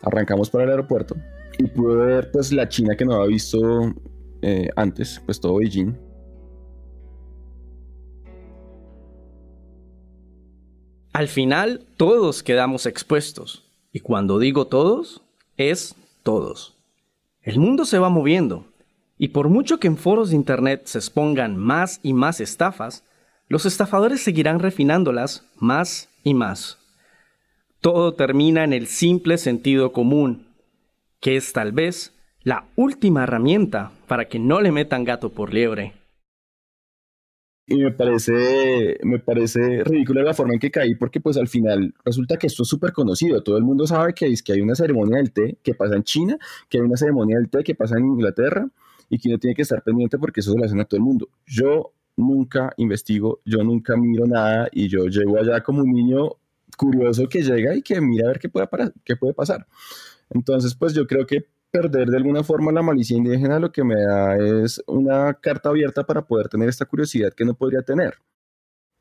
Arrancamos 0.03 0.51
para 0.51 0.65
el 0.65 0.71
aeropuerto 0.71 1.17
y 1.59 1.67
pude 1.67 1.97
ver 1.97 2.31
pues 2.31 2.53
la 2.53 2.69
China 2.69 2.97
que 2.97 3.05
no 3.05 3.15
había 3.15 3.27
visto 3.27 3.95
eh, 4.43 4.69
antes, 4.77 5.21
pues 5.25 5.41
todo 5.41 5.57
Beijing. 5.57 5.97
Al 11.13 11.27
final 11.27 11.85
todos 11.97 12.45
quedamos 12.45 12.87
expuestos. 12.87 13.65
Y 13.93 14.01
cuando 14.01 14.39
digo 14.39 14.69
todos, 14.69 15.23
es 15.57 15.97
todos. 16.23 16.77
El 17.43 17.59
mundo 17.59 17.85
se 17.85 17.99
va 17.99 18.09
moviendo. 18.09 18.67
Y 19.19 19.29
por 19.29 19.49
mucho 19.49 19.81
que 19.81 19.89
en 19.89 19.97
foros 19.97 20.31
de 20.31 20.37
Internet 20.37 20.83
se 20.85 20.99
expongan 20.99 21.57
más 21.57 21.99
y 22.05 22.13
más 22.13 22.41
estafas, 22.41 23.03
los 23.49 23.67
estafadores 23.67 24.23
seguirán 24.23 24.61
refinándolas 24.61 25.45
más 25.57 26.09
y 26.23 26.35
más. 26.35 26.78
Todo 27.81 28.15
termina 28.15 28.65
en 28.65 28.73
el 28.73 28.89
simple 28.89 29.39
sentido 29.39 29.93
común, 29.93 30.49
que 31.21 31.37
es 31.37 31.53
tal 31.53 31.73
vez 31.73 32.13
la 32.43 32.67
última 32.75 33.23
herramienta 33.23 33.93
para 34.09 34.27
que 34.27 34.39
no 34.39 34.61
le 34.61 34.73
metan 34.73 35.05
gato 35.05 35.31
por 35.31 35.55
liebre. 35.55 35.93
Y 37.67 37.77
me 37.77 37.93
parece, 37.93 38.99
me 39.03 39.19
parece 39.19 39.85
ridícula 39.85 40.23
la 40.23 40.35
forma 40.35 40.55
en 40.55 40.59
que 40.59 40.71
caí, 40.71 40.95
porque 40.95 41.21
pues 41.21 41.37
al 41.37 41.49
final 41.49 41.95
resulta 42.05 42.37
que 42.37 42.47
esto 42.47 42.63
es 42.63 42.69
súper 42.69 42.93
conocido. 42.93 43.43
Todo 43.43 43.59
el 43.59 43.63
mundo 43.65 43.87
sabe 43.87 44.15
que, 44.15 44.35
que 44.43 44.53
hay 44.55 44.61
una 44.61 44.75
ceremonia 44.75 45.19
del 45.19 45.33
té 45.33 45.59
que 45.63 45.75
pasa 45.75 45.95
en 45.95 46.03
China, 46.03 46.39
que 46.69 46.79
hay 46.79 46.85
una 46.85 46.97
ceremonia 46.97 47.37
del 47.37 47.51
té 47.51 47.63
que 47.63 47.75
pasa 47.75 47.99
en 47.99 48.07
Inglaterra, 48.07 48.69
y 49.11 49.19
que 49.19 49.29
uno 49.29 49.39
tiene 49.39 49.55
que 49.55 49.63
estar 49.63 49.83
pendiente 49.83 50.19
porque 50.19 50.41
eso 50.41 50.53
se 50.53 50.59
lo 50.59 50.65
hacen 50.65 50.81
a 50.81 50.85
todo 50.85 50.99
el 50.99 51.05
mundo. 51.05 51.29
Yo 51.47 51.93
nunca 52.17 52.73
investigo, 52.77 53.41
yo 53.45 53.63
nunca 53.63 53.97
miro 53.97 54.27
nada, 54.27 54.69
y 54.73 54.89
yo 54.89 55.07
llego 55.07 55.39
allá 55.39 55.63
como 55.63 55.83
un 55.83 55.93
niño 55.93 56.33
curioso 56.79 57.29
que 57.29 57.43
llega 57.43 57.75
y 57.75 57.83
que 57.83 58.01
mira 58.01 58.27
a 58.27 58.29
ver 58.29 58.39
qué 58.39 58.49
puede, 58.49 58.67
qué 59.05 59.17
puede 59.17 59.35
pasar. 59.35 59.67
Entonces, 60.31 60.75
pues 60.75 60.95
yo 60.95 61.07
creo 61.07 61.27
que 61.27 61.45
perder 61.71 62.09
de 62.09 62.17
alguna 62.17 62.43
forma 62.43 62.73
la 62.73 62.83
malicia 62.83 63.17
indígena 63.17 63.59
lo 63.59 63.73
que 63.73 63.85
me 63.85 64.01
da 64.01 64.37
es 64.37 64.83
una 64.87 65.35
carta 65.35 65.69
abierta 65.69 66.05
para 66.05 66.23
poder 66.23 66.49
tener 66.49 66.69
esta 66.69 66.87
curiosidad 66.87 67.33
que 67.35 67.45
no 67.45 67.55
podría 67.55 67.83
tener. 67.83 68.15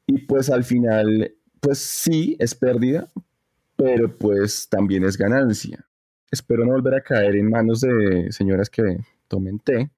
Y 0.05 0.19
pues 0.19 0.49
al 0.49 0.63
final, 0.63 1.33
pues 1.59 1.79
sí, 1.79 2.35
es 2.39 2.55
pérdida, 2.55 3.07
pero 3.75 4.17
pues 4.17 4.67
también 4.69 5.03
es 5.03 5.17
ganancia. 5.17 5.85
Espero 6.31 6.65
no 6.65 6.73
volver 6.73 6.95
a 6.95 7.01
caer 7.01 7.35
en 7.35 7.49
manos 7.49 7.81
de 7.81 8.31
señoras 8.31 8.69
que 8.69 8.83
tomen 9.27 9.59
té 9.59 9.91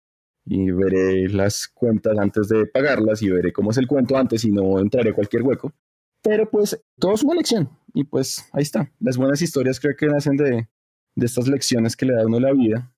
y 0.45 0.71
veré 0.71 1.29
las 1.29 1.67
cuentas 1.67 2.17
antes 2.17 2.49
de 2.49 2.65
pagarlas 2.65 3.21
y 3.21 3.29
veré 3.29 3.53
cómo 3.53 3.71
es 3.71 3.77
el 3.77 3.87
cuento 3.87 4.17
antes 4.17 4.43
y 4.45 4.51
no 4.51 4.79
entraré 4.79 5.11
a 5.11 5.13
cualquier 5.13 5.43
hueco. 5.43 5.73
Pero 6.21 6.49
pues 6.49 6.79
todo 6.99 7.13
es 7.13 7.23
una 7.23 7.35
lección 7.35 7.69
y 7.93 8.03
pues 8.03 8.45
ahí 8.51 8.63
está. 8.63 8.91
Las 8.99 9.17
buenas 9.17 9.41
historias 9.41 9.79
creo 9.79 9.95
que 9.97 10.07
nacen 10.07 10.37
de, 10.37 10.67
de 11.15 11.25
estas 11.25 11.47
lecciones 11.47 11.95
que 11.95 12.05
le 12.05 12.13
da 12.13 12.25
uno 12.25 12.39
la 12.39 12.53
vida. 12.53 12.91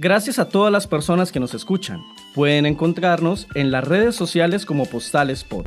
Gracias 0.00 0.38
a 0.38 0.48
todas 0.48 0.72
las 0.72 0.86
personas 0.86 1.32
que 1.32 1.40
nos 1.40 1.54
escuchan. 1.54 2.00
Pueden 2.34 2.66
encontrarnos 2.66 3.48
en 3.54 3.72
las 3.72 3.82
redes 3.82 4.14
sociales 4.14 4.64
como 4.64 4.86
Postales 4.86 5.42
Pod. 5.42 5.66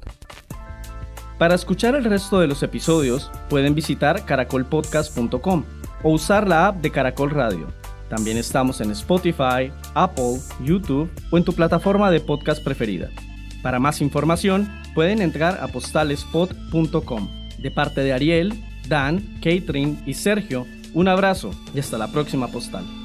Para 1.38 1.56
escuchar 1.56 1.96
el 1.96 2.06
resto 2.06 2.40
de 2.40 2.48
los 2.48 2.64
episodios, 2.64 3.32
pueden 3.50 3.76
visitar 3.76 4.26
caracolpodcast.com 4.26 5.66
o 6.04 6.12
usar 6.12 6.48
la 6.48 6.68
app 6.68 6.78
de 6.78 6.92
Caracol 6.92 7.32
Radio. 7.32 7.68
También 8.10 8.38
estamos 8.38 8.80
en 8.80 8.92
Spotify, 8.92 9.72
Apple, 9.96 10.38
YouTube 10.64 11.10
o 11.32 11.38
en 11.38 11.44
tu 11.44 11.54
plataforma 11.54 12.12
de 12.12 12.20
podcast 12.20 12.64
preferida. 12.64 13.10
Para 13.62 13.80
más 13.80 14.02
información, 14.02 14.72
pueden 14.94 15.22
entrar 15.22 15.60
a 15.62 15.68
postalespot.com. 15.68 17.30
De 17.58 17.72
parte 17.72 18.02
de 18.02 18.14
Ariel, 18.14 18.54
Dan, 18.88 19.40
Catherine 19.42 19.98
y 20.06 20.14
Sergio, 20.16 20.66
un 20.94 21.08
abrazo 21.08 21.52
y 21.74 21.80
hasta 21.80 21.98
la 21.98 22.12
próxima 22.12 22.48
postal. 22.48 23.01